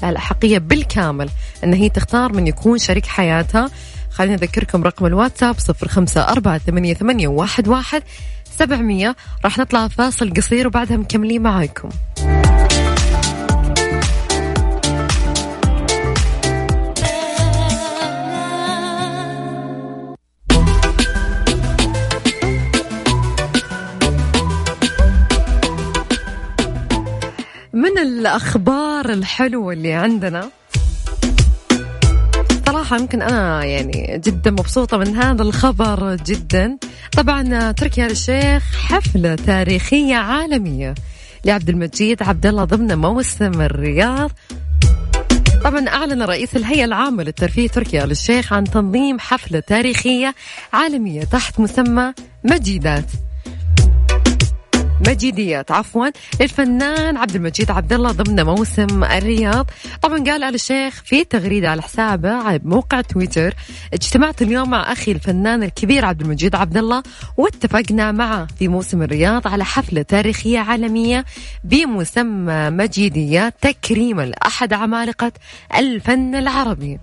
لها 0.01 0.11
الحقية 0.11 0.57
بالكامل 0.57 1.29
أن 1.63 1.73
هي 1.73 1.89
تختار 1.89 2.33
من 2.33 2.47
يكون 2.47 2.77
شريك 2.77 3.05
حياتها. 3.05 3.69
خليني 4.11 4.35
أذكركم 4.35 4.83
رقم 4.83 5.05
الواتساب 5.05 5.59
صفر 5.59 5.87
خمسة 5.87 6.21
أربعة 6.21 6.57
ثمانية, 6.57 6.93
ثمانية 6.93 7.27
واحد, 7.27 7.67
واحد 7.67 8.03
سبعمية. 8.59 9.15
راح 9.45 9.57
نطلع 9.57 9.87
فاصل 9.87 10.33
قصير 10.33 10.67
وبعدها 10.67 10.97
مكملين 10.97 11.41
معاكم. 11.41 11.89
من 27.73 27.97
الأخبار 27.97 29.09
الحلوة 29.09 29.73
اللي 29.73 29.93
عندنا؟ 29.93 30.49
صراحة 32.67 32.97
يمكن 32.97 33.21
أنا 33.21 33.63
يعني 33.63 34.21
جدا 34.25 34.51
مبسوطة 34.51 34.97
من 34.97 35.15
هذا 35.15 35.41
الخبر 35.41 36.15
جدا. 36.15 36.77
طبعا 37.17 37.71
تركي 37.71 38.05
آل 38.05 38.11
الشيخ 38.11 38.63
حفلة 38.87 39.35
تاريخية 39.35 40.15
عالمية 40.15 40.95
لعبد 41.45 41.69
المجيد 41.69 42.23
عبد 42.23 42.45
الله 42.45 42.63
ضمن 42.63 42.97
موسم 42.97 43.61
الرياض. 43.61 44.31
طبعا 45.63 45.87
أعلن 45.87 46.21
رئيس 46.21 46.55
الهيئة 46.55 46.85
العامة 46.85 47.23
للترفيه 47.23 47.67
تركي 47.67 48.03
آل 48.03 48.11
الشيخ 48.11 48.53
عن 48.53 48.63
تنظيم 48.63 49.19
حفلة 49.19 49.59
تاريخية 49.59 50.35
عالمية 50.73 51.23
تحت 51.23 51.59
مسمى 51.59 52.13
مجيدات. 52.43 53.05
مجيديات 55.07 55.71
عفوا 55.71 56.07
للفنان 56.41 57.17
عبد 57.17 57.35
المجيد 57.35 57.71
عبد 57.71 57.93
الله 57.93 58.11
ضمن 58.11 58.43
موسم 58.43 59.03
الرياض. 59.03 59.69
طبعا 60.01 60.23
قال 60.23 60.43
آل 60.43 60.55
الشيخ 60.55 61.01
في 61.05 61.23
تغريدة 61.23 61.69
على 61.69 61.81
حسابه 61.81 62.31
على 62.31 62.59
موقع 62.63 63.01
تويتر 63.01 63.53
اجتمعت 63.93 64.41
اليوم 64.41 64.69
مع 64.69 64.91
أخي 64.91 65.11
الفنان 65.11 65.63
الكبير 65.63 66.05
عبد 66.05 66.21
المجيد 66.21 66.55
عبد 66.55 66.77
الله 66.77 67.03
واتفقنا 67.37 68.11
معه 68.11 68.47
في 68.59 68.67
موسم 68.67 69.01
الرياض 69.01 69.47
على 69.47 69.65
حفلة 69.65 70.01
تاريخية 70.01 70.59
عالمية 70.59 71.25
بمسمى 71.63 72.69
مجيديات 72.69 73.53
تكريما 73.61 74.25
لأحد 74.25 74.73
عمالقة 74.73 75.31
الفن 75.75 76.35
العربي. 76.35 76.99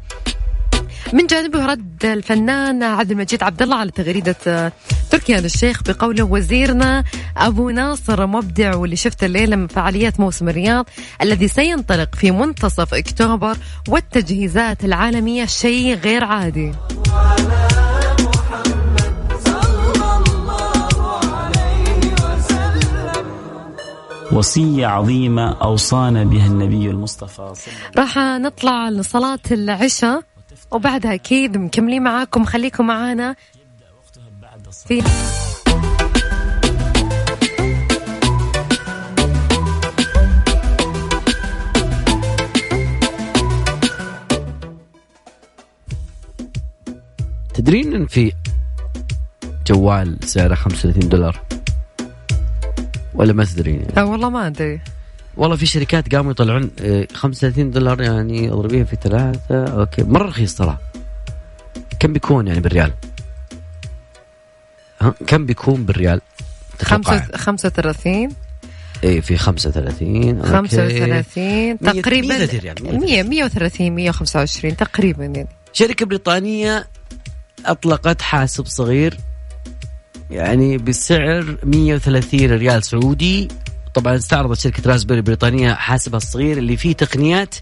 من 1.13 1.27
جانبه 1.27 1.67
رد 1.67 2.05
الفنان 2.05 2.83
عبد 2.83 3.11
المجيد 3.11 3.43
عبد 3.43 3.63
الله 3.63 3.77
على 3.77 3.91
تغريدة 3.91 4.37
آه، 4.47 4.73
تركي 5.11 5.39
آل 5.39 5.45
الشيخ 5.45 5.83
بقوله 5.83 6.25
وزيرنا 6.25 7.05
أبو 7.37 7.71
ناصر 7.71 8.27
مبدع 8.27 8.77
واللي 8.77 8.97
شفت 8.97 9.25
الليلة 9.25 9.57
من 9.57 9.67
فعاليات 9.67 10.21
موسم 10.21 10.49
الرياض 10.49 10.87
الذي 11.23 11.49
سينطلق 11.49 12.15
في 12.15 12.31
منتصف 12.31 12.95
أكتوبر 12.95 13.57
والتجهيزات 13.89 14.85
العالمية 14.85 15.45
شيء 15.45 15.95
غير 15.95 16.25
عادي. 16.25 16.73
وصية 24.33 24.87
عظيمة 24.87 25.63
أوصانا 25.63 26.25
بها 26.25 26.47
النبي 26.47 26.91
المصطفى 26.91 27.53
راح 27.99 28.19
نطلع 28.19 28.89
لصلاة 28.89 29.39
العشاء. 29.51 30.30
وبعدها 30.71 31.15
أكيد 31.15 31.57
مكملين 31.57 32.03
معاكم. 32.03 32.45
خليكم 32.45 32.87
معانا. 32.87 33.37
في 34.87 35.03
تدرين 47.55 47.95
إن 47.95 48.07
في 48.07 48.33
جوال 49.67 50.19
سعره 50.25 50.55
35 50.55 51.09
دولار؟ 51.09 51.41
ولا 53.15 53.33
ما 53.33 53.45
تدرين؟ 53.45 53.81
يعني؟ 53.81 53.93
لا 53.97 54.03
والله 54.03 54.31
ما 54.31 54.47
أدري. 54.47 54.81
والله 55.37 55.57
في 55.57 55.67
شركات 55.67 56.15
قاموا 56.15 56.31
يطلعون 56.31 56.71
آه، 56.83 57.07
35 57.15 57.71
دولار 57.71 58.03
يعني 58.03 58.51
اضربيها 58.53 58.85
في 58.85 58.97
ثلاثة 59.03 59.65
أوكي 59.65 60.03
مرة 60.03 60.27
رخيص 60.29 60.55
ترى 60.55 60.79
كم 62.01 62.13
بيكون 62.13 62.47
يعني 62.49 62.61
بالريال؟ 62.61 62.93
ها 65.01 65.15
كم 65.27 65.47
بيكون 65.47 65.85
بالريال؟ 65.85 66.21
تتوقع؟ 66.79 67.19
خمسة 67.19 67.37
خمسة 67.37 67.67
وثلاثين 67.67 68.31
اي 69.05 69.23
في 69.23 69.37
35 69.37 70.37
okay. 70.39 70.49
خمسة 70.53 70.85
وثلاثين 70.87 71.77
مية- 71.77 72.01
تقريبا 72.01 72.27
130 72.29 72.61
ريال، 72.61 72.75
130. 72.83 73.01
مية 73.01 73.23
مية 73.23 73.45
وثلاثين 73.45 73.95
مية 73.95 74.09
وخمسة 74.11 74.39
وعشرين 74.39 74.77
تقريبا 74.77 75.25
يعني 75.25 75.49
شركة 75.73 76.07
بريطانية 76.07 76.89
أطلقت 77.67 78.23
حاسب 78.23 78.67
صغير 78.67 79.17
يعني 80.31 80.79
بسعر 80.79 81.57
130 81.65 82.51
ريال 82.51 82.85
سعودي 82.85 83.49
طبعا 83.95 84.17
استعرضت 84.17 84.59
شركة 84.59 84.91
راسبيري 84.91 85.19
البريطانية 85.21 85.75
حاسبها 85.75 86.17
الصغير 86.17 86.59
اللي 86.59 86.77
فيه 86.77 86.93
تقنيات 86.93 87.55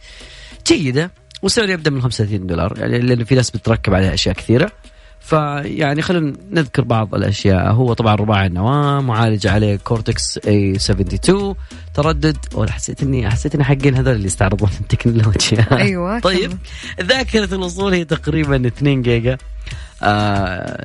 جيدة 0.67 1.11
وسعره 1.43 1.71
يبدأ 1.71 1.91
من 1.91 2.03
35 2.03 2.47
دولار 2.47 2.79
يعني 2.79 2.99
لأن 2.99 3.25
في 3.25 3.35
ناس 3.35 3.51
بتركب 3.51 3.95
عليه 3.95 4.15
أشياء 4.15 4.35
كثيرة. 4.35 4.73
فيعني 5.21 6.03
خلينا 6.03 6.33
نذكر 6.51 6.85
بعض 6.85 7.15
الأشياء. 7.15 7.73
هو 7.73 7.93
طبعا 7.93 8.15
رباعي 8.15 8.47
النواه 8.47 9.01
معالج 9.01 9.47
عليه 9.47 9.77
Cortex 9.77 10.39
A72 10.39 11.55
تردد 11.95 12.37
ولا 12.55 12.73
حسيت 12.73 13.03
اني 13.03 13.31
حسيت 13.31 13.55
إني 13.55 13.65
حقين 13.65 13.95
هذول 13.95 14.15
اللي 14.15 14.27
يستعرضون 14.27 14.71
التكنولوجيا. 14.81 15.67
أيوة، 15.73 16.19
طيب 16.29 16.59
ذاكرة 17.03 17.55
الوصول 17.55 17.93
هي 17.93 18.05
تقريبا 18.05 18.67
2 18.67 19.03
جيجا 19.03 19.39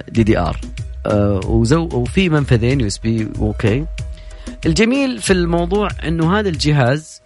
DDR. 0.10 0.60
وزو 1.46 1.90
وفي 1.94 2.30
منفذين 2.30 2.80
USB 2.82 3.28
okay. 3.40 3.86
الجميل 4.66 5.22
في 5.22 5.34
الموضوع 5.34 5.88
إنه 6.08 6.40
هذا 6.40 6.50
الجهاز 6.50 7.22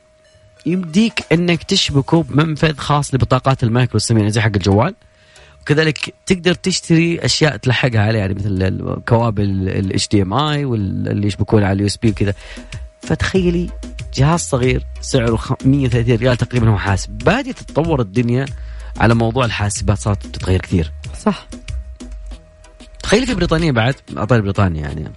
يمديك 0.65 1.25
إنك 1.31 1.63
تشبكه 1.63 2.23
بمنفذ 2.23 2.77
خاص 2.77 3.13
لبطاقات 3.13 3.63
ال 3.63 3.69
micro 3.69 3.99
SIM 3.99 4.17
يعني 4.17 4.31
زي 4.31 4.41
حق 4.41 4.51
الجوال. 4.55 4.95
وكذلك 5.61 6.13
تقدر 6.25 6.53
تشتري 6.53 7.19
أشياء 7.25 7.57
تلحقها 7.57 8.01
عليه. 8.01 8.19
يعني 8.19 8.33
مثل 8.33 8.47
الكوابل 8.61 9.43
ال 9.69 10.07
HDMI 10.07 10.65
واللي 10.65 11.27
يشبكون 11.27 11.63
على 11.63 11.73
ال 11.73 11.85
USB 11.87 12.09
وكذا. 12.09 12.33
فتخيلي 13.01 13.69
جهاز 14.15 14.39
صغير 14.39 14.83
سعره 15.01 15.35
خ- 15.35 15.53
130 15.65 16.15
ريال 16.15 16.37
تقريبا 16.37 16.69
هو 16.69 16.77
حاسب. 16.77 17.09
بادية 17.17 17.51
تتطور 17.51 18.01
الدنيا 18.01 18.45
على 18.97 19.15
موضوع 19.15 19.45
الحاسبات 19.45 19.97
صارت 19.97 20.25
تتغير 20.27 20.61
كثير. 20.61 20.91
صح. 21.25 21.47
تخيلي 23.07 23.25
في 23.25 23.35
بريطانيا 23.35 23.71
بعد 23.71 23.95
أعطاني 24.17 24.41
بريطانيا 24.41 24.81
يعني. 24.81 25.11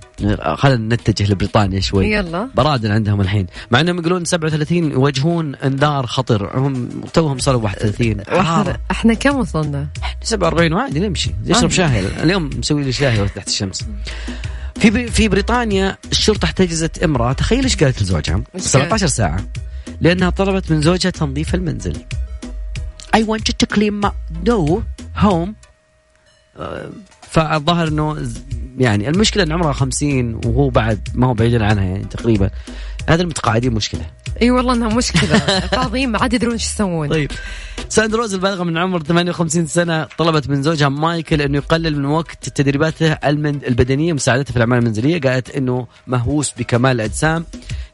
خلينا 0.56 0.94
نتجه 0.94 1.32
لبريطانيا 1.32 1.80
شوي. 1.80 2.12
يلا. 2.12 2.48
برادن 2.54 2.90
عندهم 2.90 3.20
الحين. 3.20 3.46
مع 3.70 3.80
إنهم 3.80 3.98
يقولون 3.98 4.24
37 4.24 4.92
يواجهون 4.92 5.54
انذار 5.54 6.06
خطر. 6.06 6.58
هم 6.58 6.88
توهم 7.12 7.38
صاروا 7.38 7.62
31 7.62 8.18
وإحنا 8.18 8.42
حارة. 8.42 8.80
إحنا 8.90 9.14
كم 9.14 9.36
وصلنا؟ 9.36 9.86
47 10.22 10.72
وعادي 10.72 11.00
نمشي 11.00 11.34
عادي. 11.54 11.70
شاي 11.70 12.22
اليوم 12.22 12.50
مسوي 12.58 12.84
لي 12.84 12.92
شاي 12.92 13.28
تحت 13.28 13.48
الشمس. 13.48 13.84
في 14.80 15.06
في 15.06 15.28
بريطانيا 15.28 15.96
الشرطة 16.12 16.44
احتجزت 16.44 17.02
امرأة. 17.02 17.32
تخيل 17.32 17.64
إيش 17.64 17.76
قالت 17.76 18.02
لزوجها؟ 18.02 18.42
إيش 18.54 18.62
17 18.62 19.06
ساعة. 19.06 19.44
لأنها 20.00 20.30
طلبت 20.30 20.70
من 20.70 20.82
زوجها 20.82 21.10
تنظيف 21.10 21.54
المنزل. 21.54 21.96
I 23.16 23.20
want 23.20 23.42
you 23.48 23.54
to 23.62 23.76
clean 23.76 24.04
my 24.04 24.10
no 24.48 24.82
home. 25.22 25.48
آه، 26.56 26.90
فالظاهر 27.30 27.88
إنه 27.88 28.16
يعني 28.78 29.08
المشكلة 29.08 29.42
إن 29.42 29.52
عمرها 29.52 29.72
50 29.72 30.40
وهو 30.44 30.68
بعد 30.68 31.08
ما 31.14 31.26
هو 31.26 31.34
بعيد 31.34 31.62
عنها 31.62 31.84
يعني 31.84 32.04
تقريبا. 32.04 32.50
هذا 33.08 33.22
المتقاعدين 33.22 33.72
مشكلة. 33.72 34.06
إي 34.42 34.50
والله 34.50 34.74
إنها 34.74 34.88
مشكلة. 34.88 35.38
فاضيين 35.76 36.10
ما 36.10 36.18
عاد 36.18 36.32
يدرون 36.32 36.52
إيش 36.52 36.64
يسوون. 36.64 37.08
طيب. 37.08 37.30
ساندروز 37.88 38.34
البالغة 38.34 38.64
من 38.64 38.78
عمر 38.78 39.02
58 39.02 39.66
سنة 39.66 40.04
طلبت 40.18 40.50
من 40.50 40.62
زوجها 40.62 40.88
مايكل 40.88 41.42
إنه 41.42 41.58
يقلل 41.58 41.98
من 41.98 42.04
وقت 42.04 42.48
تدريباته 42.48 43.12
البدنية 43.12 44.12
مساعدته 44.12 44.50
في 44.50 44.56
الأعمال 44.56 44.78
المنزلية. 44.78 45.20
قالت 45.20 45.50
إنه 45.50 45.86
مهووس 46.06 46.52
بكمال 46.58 46.92
الأجسام 46.92 47.44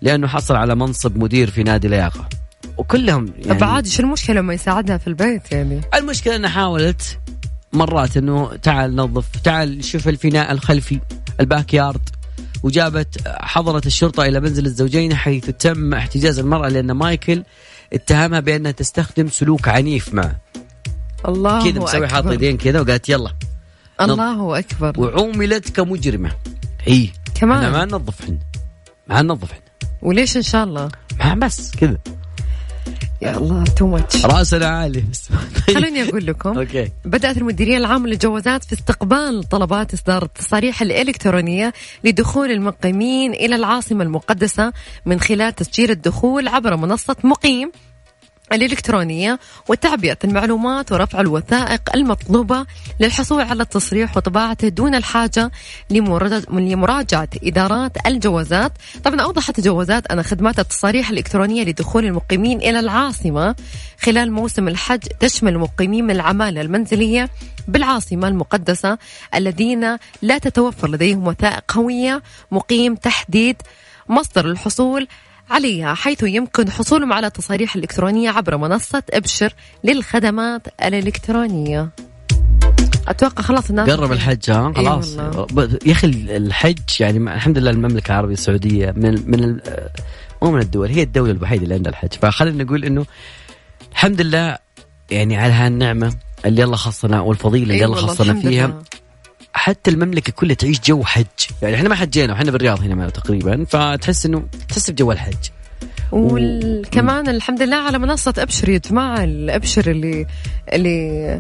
لأنه 0.03 0.27
حصل 0.27 0.57
على 0.57 0.75
منصب 0.75 1.17
مدير 1.17 1.51
في 1.51 1.63
نادي 1.63 1.89
لياقة. 1.89 2.29
وكلهم 2.77 3.27
طب 3.49 3.65
عادي 3.65 3.91
شو 3.91 4.03
المشكلة 4.03 4.37
لما 4.37 4.55
يساعدها 4.55 4.99
في 4.99 5.07
البيت 5.07 5.53
يعني؟ 5.53 5.81
المشكلة 5.95 6.37
إنها 6.37 6.51
حاولت 6.51 7.19
مرات 7.73 8.17
انه 8.17 8.57
تعال 8.57 8.97
نظف 8.97 9.37
تعال 9.45 9.85
شوف 9.85 10.09
الفناء 10.09 10.53
الخلفي 10.53 11.01
الباك 11.41 11.75
يارد 11.75 12.09
وجابت 12.63 13.29
حضرت 13.29 13.87
الشرطة 13.87 14.25
إلى 14.25 14.41
منزل 14.41 14.67
الزوجين 14.67 15.15
حيث 15.15 15.51
تم 15.51 15.95
احتجاز 15.95 16.39
المرأة 16.39 16.69
لأن 16.69 16.93
مايكل 16.93 17.43
اتهمها 17.93 18.41
بأنها 18.41 18.71
تستخدم 18.71 19.29
سلوك 19.29 19.69
عنيف 19.69 20.15
معه. 20.15 20.41
الله 21.29 21.71
كذا 21.71 21.81
مسوي 21.81 22.09
حاط 22.09 22.19
أكبر. 22.19 22.33
يدين 22.33 22.57
كذا 22.57 22.81
وقالت 22.81 23.09
يلا. 23.09 23.33
الله 24.01 24.59
أكبر. 24.59 25.01
وعوملت 25.01 25.71
كمجرمة. 25.71 26.31
هي 26.81 27.09
كمان. 27.35 27.73
ما 27.73 27.85
ننظف 27.85 28.21
إحنا 28.21 28.39
ما 29.09 29.23
ننظف 29.23 29.53
إحنا 29.53 29.65
وليش 30.03 30.37
إن 30.37 30.43
شاء 30.43 30.65
الله؟ 30.65 30.89
ما 31.19 31.35
بس 31.35 31.71
كذا. 31.77 31.99
يا 33.23 33.37
الله 33.37 33.65
too 33.65 33.87
much 33.87 34.25
راسنا 34.27 34.67
عالي. 34.67 35.05
خلوني 35.67 36.09
أقول 36.09 36.27
لكم 36.27 36.59
okay. 36.59 36.91
بدأت 37.05 37.37
المديرية 37.37 37.77
العامة 37.77 38.09
للجوازات 38.09 38.65
في 38.65 38.73
استقبال 38.73 39.45
طلبات 39.49 39.95
إصدار 39.95 40.23
التصاريح 40.23 40.83
الإلكترونية 40.83 41.73
لدخول 42.05 42.51
المقيمين 42.51 43.33
إلى 43.33 43.57
العاصمة 43.57 44.05
المقدسة 44.05 44.73
من 45.07 45.21
خلال 45.21 45.55
تسجيل 45.55 45.91
الدخول 45.91 46.49
عبر 46.49 46.77
منصة 46.77 47.17
مقيم. 47.25 47.73
الإلكترونية 48.53 49.39
وتعبئة 49.69 50.17
المعلومات 50.25 50.93
ورفع 50.93 51.21
الوثائق 51.21 51.81
المطلوبة 51.95 52.67
للحصول 53.01 53.43
على 53.43 53.63
التصريح 53.63 54.17
وطباعته 54.17 54.69
دون 54.69 54.95
الحاجة 54.95 55.51
لمراجعة- 55.93 57.39
إدارات 57.45 57.93
الجوازات. 58.07 58.73
طبعا 59.05 59.21
أوضحت 59.21 59.59
الجوازات 59.59 60.07
أن 60.07 60.23
خدمات 60.23 60.59
التصاريح 60.59 61.11
الإلكترونية 61.11 61.65
لدخول 61.65 62.05
المقيمين 62.05 62.59
إلى 62.59 62.81
العاصمة 62.81 63.55
خلال 64.01 64.33
موسم 64.33 64.69
الحج 64.69 65.03
تشمل 65.21 65.53
المقيمين 65.53 66.05
من 66.05 66.11
العمالة 66.11 66.61
المنزلية 66.61 67.31
بالعاصمة 67.69 68.29
المقدسة 68.29 68.99
الذين 69.35 69.97
لا 70.23 70.39
تتوفر 70.39 70.91
لديهم 70.91 71.27
وثائق 71.27 71.73
هوية 71.77 72.23
مقيم 72.51 72.95
تحديد 72.95 73.57
مصدر 74.09 74.47
الحصول 74.47 75.09
عليها 75.51 75.95
حيث 75.95 76.23
يمكن 76.23 76.71
حصولهم 76.71 77.13
على 77.13 77.31
تصاريح 77.31 77.75
الإلكترونية 77.75 78.31
عبر 78.31 78.57
منصة 78.57 79.03
أبشر 79.11 79.53
للخدمات 79.85 80.63
الإلكترونية. 80.85 81.91
أتوقع 83.09 83.43
خلاص 83.43 83.71
الناس 83.71 83.91
قرب 83.91 84.13
الحج 84.13 84.51
ها؟ 84.51 84.73
خلاص. 84.77 85.17
يا 85.87 85.93
أخي 85.93 86.07
الحج 86.07 86.79
يعني 87.01 87.35
الحمد 87.35 87.59
لله 87.59 87.71
المملكة 87.71 88.11
العربية 88.11 88.35
السعودية 88.35 88.91
من 88.97 89.31
من 89.31 89.61
مو 90.43 90.51
من 90.51 90.61
الدول 90.61 90.89
هي 90.89 91.03
الدولة 91.03 91.33
الوحيدة 91.33 91.63
اللي 91.63 91.75
عندها 91.75 91.93
الحج. 91.93 92.13
فخلينا 92.13 92.65
نقول 92.65 92.85
إنه 92.85 93.07
الحمد 93.93 94.21
لله 94.21 94.59
يعني 95.11 95.37
على 95.37 95.53
هالنعمة 95.53 96.15
اللي 96.45 96.65
الله 96.65 96.77
خصنا 96.77 97.21
والفضيلة 97.21 97.75
اللي 97.75 97.85
الله 97.85 97.97
خصنا 97.97 98.35
فيها. 98.35 98.67
لله. 98.67 98.83
حتى 99.57 99.91
المملكة 99.91 100.33
كلها 100.33 100.55
تعيش 100.55 100.81
جو 100.81 101.05
حج. 101.05 101.25
يعني 101.63 101.75
إحنا 101.75 101.89
ما 101.89 101.95
حجينا 101.95 102.33
إحنا 102.33 102.51
بالرياض 102.51 102.81
هنا 102.81 103.11
تقريبا 103.11 103.65
فتحس 103.65 104.27
إنه 104.27 104.45
تحس 104.69 104.91
بجو 104.91 105.13
الحج. 105.13 105.35
وكمان 106.13 107.29
الحمد 107.29 107.63
لله 107.63 107.77
على 107.77 107.99
منصة 107.99 108.35
أبشر 108.39 108.69
يا 108.69 108.79
جماعة 108.79 109.25
الأبشر 109.25 109.91
اللي 109.91 110.27
اللي 110.73 111.39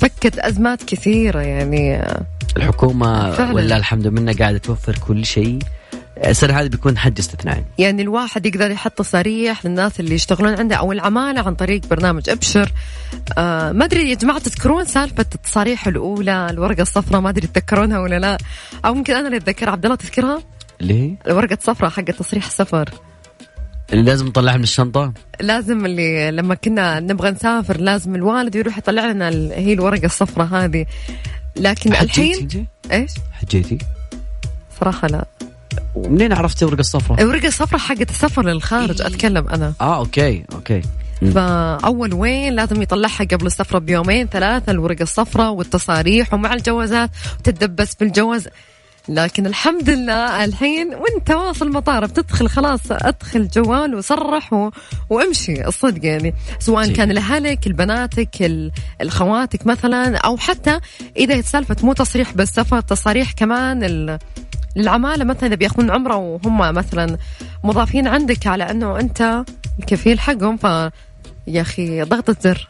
فكت 0.00 0.38
أزمات 0.38 0.82
كثيرة 0.82 1.40
يعني. 1.40 2.02
الحكومة 2.56 3.32
فعلا. 3.32 3.52
ولا 3.54 3.76
الحمد 3.76 4.06
لله 4.06 4.32
قاعدة 4.32 4.58
توفر 4.58 4.98
كل 4.98 5.24
شيء. 5.24 5.58
السنة 6.24 6.60
هذه 6.60 6.68
بيكون 6.68 6.98
حج 6.98 7.18
استثنائي 7.18 7.64
يعني 7.78 8.02
الواحد 8.02 8.46
يقدر 8.46 8.70
يحط 8.70 8.92
تصاريح 8.92 9.66
للناس 9.66 10.00
اللي 10.00 10.14
يشتغلون 10.14 10.54
عنده 10.54 10.76
أو 10.76 10.92
العمالة 10.92 11.40
عن 11.40 11.54
طريق 11.54 11.86
برنامج 11.90 12.30
أبشر 12.30 12.72
آه 13.38 13.72
ما 13.72 13.84
أدري 13.84 14.10
يا 14.10 14.14
جماعة 14.14 14.38
تذكرون 14.38 14.84
سالفة 14.84 15.26
التصاريح 15.34 15.86
الأولى 15.86 16.50
الورقة 16.50 16.82
الصفراء 16.82 17.20
ما 17.20 17.30
أدري 17.30 17.46
تذكرونها 17.46 17.98
ولا 17.98 18.18
لا 18.18 18.38
أو 18.84 18.94
ممكن 18.94 19.14
أنا 19.14 19.26
اللي 19.26 19.36
أتذكر 19.36 19.70
عبد 19.70 19.84
الله 19.84 19.96
تذكرها؟ 19.96 20.42
ليه؟ 20.80 21.14
الورقة 21.26 21.54
الصفراء 21.54 21.90
حق 21.90 22.04
تصريح 22.04 22.46
السفر 22.46 22.90
اللي 23.92 24.02
لازم 24.02 24.26
نطلعها 24.26 24.56
من 24.56 24.62
الشنطة؟ 24.62 25.12
لازم 25.40 25.86
اللي 25.86 26.30
لما 26.30 26.54
كنا 26.54 27.00
نبغى 27.00 27.30
نسافر 27.30 27.80
لازم 27.80 28.14
الوالد 28.14 28.54
يروح 28.54 28.78
يطلع 28.78 29.06
لنا 29.06 29.28
هي 29.54 29.72
الورقة 29.72 30.06
الصفراء 30.06 30.46
هذه 30.46 30.86
لكن 31.56 31.92
الحين 31.92 32.66
إيش؟ 32.92 33.10
حجيتي؟ 33.32 33.78
صراحة 34.80 35.08
لا 35.08 35.24
ومنين 35.94 36.32
عرفتي 36.32 36.64
الورقة 36.64 36.80
الصفراء؟ 36.80 37.22
الورقة 37.22 37.48
الصفراء 37.48 37.80
حقت 37.80 38.10
السفر 38.10 38.44
للخارج 38.44 39.02
أتكلم 39.02 39.48
أنا. 39.48 39.72
آه 39.80 39.98
okay 39.98 40.44
okay. 40.54 40.82
فأول 41.34 42.14
وين 42.14 42.54
لازم 42.54 42.82
يطلعها 42.82 43.24
قبل 43.24 43.46
السفرة 43.46 43.78
بيومين 43.78 44.26
ثلاثة 44.26 44.72
الورقة 44.72 45.02
الصفراء 45.02 45.52
والتصاريح 45.52 46.34
ومع 46.34 46.54
الجوازات 46.54 47.10
وتتدبس 47.40 47.94
في 47.94 48.04
الجواز. 48.04 48.48
لكن 49.08 49.46
الحمد 49.46 49.90
لله 49.90 50.44
الحين 50.44 50.94
وانت 50.94 51.30
واصل 51.30 51.66
المطار 51.66 52.06
بتدخل 52.06 52.48
خلاص 52.48 52.80
أدخل 52.90 53.48
جوال 53.48 53.94
وصرح 53.94 54.52
و... 54.52 54.70
وامشي 55.10 55.66
الصدق 55.66 56.04
يعني. 56.04 56.34
سواء 56.58 56.92
كان 56.92 57.12
لأهلك 57.12 57.66
البناتك 57.66 58.52
الخواتك 59.00 59.66
مثلا 59.66 60.16
أو 60.16 60.36
حتى 60.36 60.80
إذا 61.16 61.40
سالفة 61.40 61.76
مو 61.82 61.92
تصريح 61.92 62.32
بس 62.32 62.48
سفر 62.48 62.80
تصاريح 62.80 63.32
كمان 63.32 63.84
ال... 63.84 64.18
العماله 64.76 65.24
مثلا 65.24 65.54
بياخذون 65.54 65.90
عمرة 65.90 66.16
وهم 66.16 66.58
مثلا 66.58 67.18
مضافين 67.64 68.08
عندك 68.08 68.46
على 68.46 68.70
أنه 68.70 69.00
أنت 69.00 69.44
الكفيل 69.78 70.20
حقهم 70.20 70.56
ف 70.56 70.64
يا 71.46 71.60
أخي 71.60 72.02
ضغطة 72.02 72.36
زر 72.40 72.68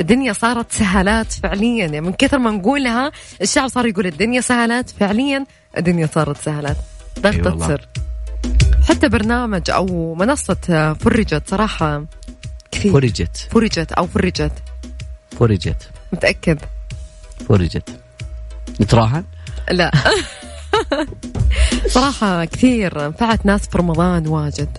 الدنيا 0.00 0.32
صارت 0.32 0.72
سهالات 0.72 1.32
فعليا. 1.32 1.78
يعني 1.78 2.00
من 2.00 2.12
كثر 2.12 2.38
ما 2.38 2.50
نقولها 2.50 3.12
الشعب 3.42 3.68
صار 3.68 3.86
يقول 3.86 4.06
الدنيا 4.06 4.40
سهالات 4.40 4.90
فعليا 4.90 5.46
الدنيا 5.78 6.08
صارت 6.14 6.36
سهالات 6.36 6.76
ضغطة 7.20 7.52
أيوة 7.52 7.68
سر 7.68 7.88
حتى 8.88 9.08
برنامج 9.08 9.70
أو 9.70 10.14
منصة 10.14 10.94
فرجت 11.00 11.42
صراحة 11.48 12.04
كثير 12.70 12.92
فرجت. 12.92 13.36
فرجت 13.50 13.92
أو 13.92 14.06
فرجت. 14.06 14.52
فرجت. 15.40 15.90
متأكد؟ 16.12 16.58
فرجت. 17.48 17.90
نتراهن؟ 18.80 19.24
لا. 19.70 19.90
صراحة 21.94 22.44
كثير 22.44 23.08
نفعت 23.08 23.46
ناس 23.46 23.68
في 23.68 23.78
رمضان 23.78 24.26
واجد. 24.28 24.78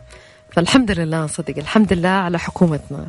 فالحمد 0.51 0.91
لله 0.91 1.27
صدق 1.27 1.57
الحمد 1.57 1.93
لله 1.93 2.09
على 2.09 2.39
حكومتنا. 2.39 3.07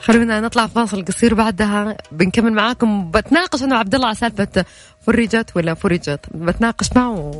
خلونا 0.00 0.40
نطلع 0.40 0.66
فاصل 0.66 1.04
قصير 1.04 1.34
بعدها. 1.34 1.96
بنكمل 2.12 2.52
معاكم 2.52 3.10
بتناقش 3.10 3.62
أنا 3.62 3.76
وعبد 3.76 3.94
الله 3.94 4.06
على 4.06 4.16
سالفة 4.16 4.64
فرجت 5.06 5.50
ولا 5.56 5.74
فرجت. 5.74 6.20
بتناقش 6.34 6.90
معه 6.96 7.32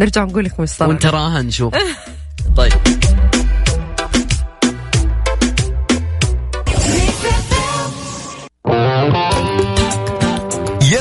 ونرجع 0.00 0.24
نقول 0.24 0.44
لكم 0.44 0.62
إيش 0.62 0.70
صار 0.70 0.88
وانت 0.88 1.06
راهن 1.06 1.46
نشوف. 1.46 1.74
طيب. 2.56 2.72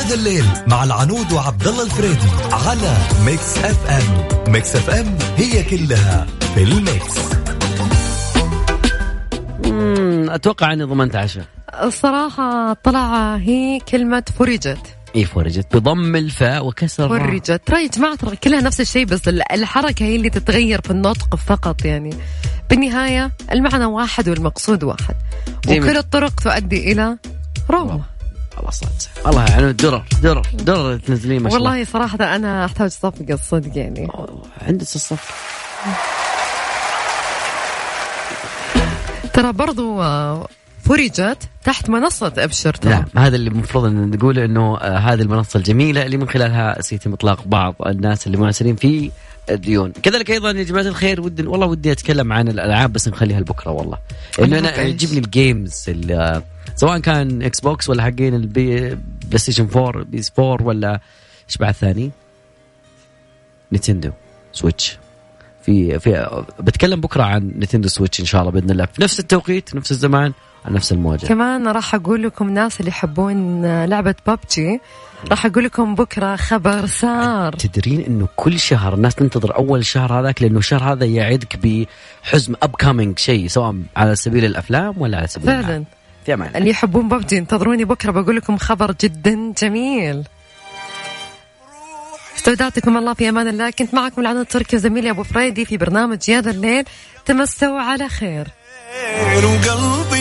يا 0.09 0.15
ذا 0.15 0.19
الليل 0.19 0.45
مع 0.67 0.83
العنود 0.83 1.31
وعبد 1.31 1.67
الله 1.67 1.83
الفريدي 1.83 2.27
على 2.51 2.97
Mix 3.25 3.57
FM. 3.57 4.51
Mix 4.51 4.75
FM 4.75 5.17
هي 5.37 5.63
كلها 5.63 6.27
في 6.55 6.63
ال 6.63 6.75
mix. 6.75 7.19
أتوقع 10.35 10.73
إني 10.73 10.83
ضمنت 10.83 11.15
عشاء. 11.15 11.45
الصراحة 11.83 12.73
طلع 12.73 13.35
هي 13.35 13.79
كلمة 13.79 14.23
فرجت. 14.39 14.95
اي 15.15 15.25
فرجت. 15.25 15.77
بضم 15.77 16.15
الفاء 16.15 16.65
وكسر 16.65 17.09
فرجت. 17.09 17.61
ترى 17.65 17.83
يا 17.83 17.87
جماعة 17.87 18.15
ترى 18.15 18.35
كلها 18.35 18.61
نفس 18.61 18.81
الشيء 18.81 19.05
بس 19.05 19.27
الحركة 19.27 20.03
هي 20.05 20.15
اللي 20.15 20.29
تتغير 20.29 20.81
في 20.81 20.91
النطق 20.91 21.35
فقط 21.35 21.85
يعني. 21.85 22.13
بالنهاية 22.69 23.31
المعنى 23.51 23.85
واحد 23.85 24.29
والمقصود 24.29 24.83
واحد. 24.83 25.15
وكل 25.67 25.97
الطرق 25.97 26.33
تؤدي 26.39 26.91
إلى 26.91 27.17
روما 27.69 28.01
الله 28.59 28.71
صدق 28.71 29.25
والله 29.25 29.45
يعني 29.45 29.73
درر 29.73 30.03
درر 30.23 30.47
درر 30.53 30.97
تنزلين 30.97 31.43
ما 31.43 31.49
شاء 31.49 31.57
الله. 31.57 31.69
والله 31.71 31.85
صراحة 31.85 32.35
أنا 32.35 32.65
أحتاج 32.65 32.89
صفقه 32.89 33.33
الصدق 33.33 33.77
يعني. 33.77 34.07
عندك 34.61 34.81
الصفقه 34.81 35.33
ترى 39.33 39.53
برضو 39.53 40.01
آه، 40.01 40.47
فرجت 40.83 41.37
تحت 41.63 41.89
منصة 41.89 42.33
أبشر 42.37 42.73
ترى. 42.73 42.91
نعم 42.91 43.05
هذا 43.17 43.35
اللي 43.35 43.49
المفروض 43.49 43.85
أن 43.85 44.09
نقوله 44.09 44.45
أنه 44.45 44.77
آه، 44.77 44.97
هذه 44.97 45.21
المنصة 45.21 45.57
الجميلة 45.57 46.05
اللي 46.05 46.17
من 46.17 46.29
خلالها 46.29 46.81
سيتم 46.81 47.13
إطلاق 47.13 47.43
بعض 47.45 47.75
الناس 47.85 48.27
اللي 48.27 48.37
معسرين 48.37 48.75
في 48.75 49.11
الديون. 49.49 49.91
كذلك 49.91 50.31
أيضا 50.31 50.51
يا 50.51 50.63
جماعة 50.63 50.83
الخير 50.83 51.21
ودي 51.21 51.43
والله 51.43 51.67
ودي 51.67 51.91
أتكلم 51.91 52.33
عن 52.33 52.47
الألعاب 52.47 52.93
بس 52.93 53.07
نخليها 53.07 53.39
لبكرة 53.39 53.71
والله. 53.71 53.97
إنه 54.41 54.59
أنا 54.59 54.81
يعجبني 54.81 55.19
ال 55.19 55.30
games 55.30 55.85
اللي 55.87 56.41
سواء 56.79 56.99
كان 56.99 57.41
إكس 57.41 57.59
بوكس 57.59 57.89
ولا 57.89 58.03
حقين 58.03 58.33
البي 58.33 58.97
بلاي 59.25 59.37
ستيشن 59.37 59.67
4 59.75 60.03
بيس 60.03 60.31
4 60.39 60.67
ولا 60.67 60.99
إيش 61.49 61.57
بعد 61.57 61.73
ثاني؟ 61.73 62.11
نينتندو 63.71 64.11
سويتش. 64.53 64.97
في 65.61 65.99
في 65.99 66.43
بتكلم 66.59 67.01
بكرة 67.01 67.23
عن 67.23 67.53
نتندو 67.57 67.87
سويتش 67.87 68.19
إن 68.19 68.25
شاء 68.25 68.41
الله 68.41 68.51
بإذن 68.51 68.71
الله. 68.71 68.85
في 68.85 69.01
نفس 69.01 69.19
التوقيت 69.19 69.75
نفس 69.75 69.91
الزمان 69.91 70.33
على 70.65 70.75
نفس 70.75 70.91
المواجهة. 70.91 71.27
كمان 71.27 71.67
راح 71.67 71.95
أقول 71.95 72.23
لكم 72.23 72.49
ناس 72.49 72.79
اللي 72.79 72.89
يحبون 72.89 73.65
لعبة 73.85 74.15
ببجي 74.27 74.79
راح 75.29 75.45
أقول 75.45 75.63
لكم 75.63 75.95
بكرة 75.95 76.35
خبر 76.35 76.85
صار. 76.85 77.53
تدرين 77.53 78.01
إنه 78.01 78.27
كل 78.35 78.59
شهر 78.59 78.93
الناس 78.93 79.15
تنتظر 79.15 79.55
أول 79.55 79.85
شهر 79.85 80.19
هذاك 80.19 80.41
لأنه 80.41 80.59
الشهر 80.59 80.93
هذا 80.93 81.05
يعدك 81.05 81.85
بحزم 82.23 82.53
upcoming 82.63 83.19
شيء 83.19 83.47
سواء 83.47 83.75
على 83.95 84.15
سبيل 84.15 84.45
الأفلام 84.45 84.93
ولا 84.97 85.17
على 85.17 85.27
سبيل 85.27 85.63
فعلا. 85.63 85.83
في 86.29 86.33
أمان 86.33 86.55
اللي 86.55 86.69
يحبون 86.69 87.09
ببجي 87.09 87.37
انتظروني 87.37 87.85
بكرة. 87.85 88.11
بقول 88.11 88.35
لكم 88.35 88.57
خبر 88.57 88.95
جدا 89.01 89.53
جميل. 89.61 90.23
استودعتكم 92.37 92.97
الله 92.97 93.13
في 93.13 93.29
أمان 93.29 93.47
الله. 93.47 93.69
كنت 93.69 93.93
معكم 93.93 94.21
العنود 94.21 94.45
تركي 94.45 94.75
وزميلي 94.75 95.09
أبو 95.09 95.23
فريدي 95.23 95.65
في 95.65 95.77
برنامج 95.77 96.29
يا 96.29 96.41
ذا 96.41 96.51
الليل. 96.51 96.85
تمسوا 97.25 97.79
على 97.79 98.09
خير. 98.09 98.47
وقلب 99.35 100.18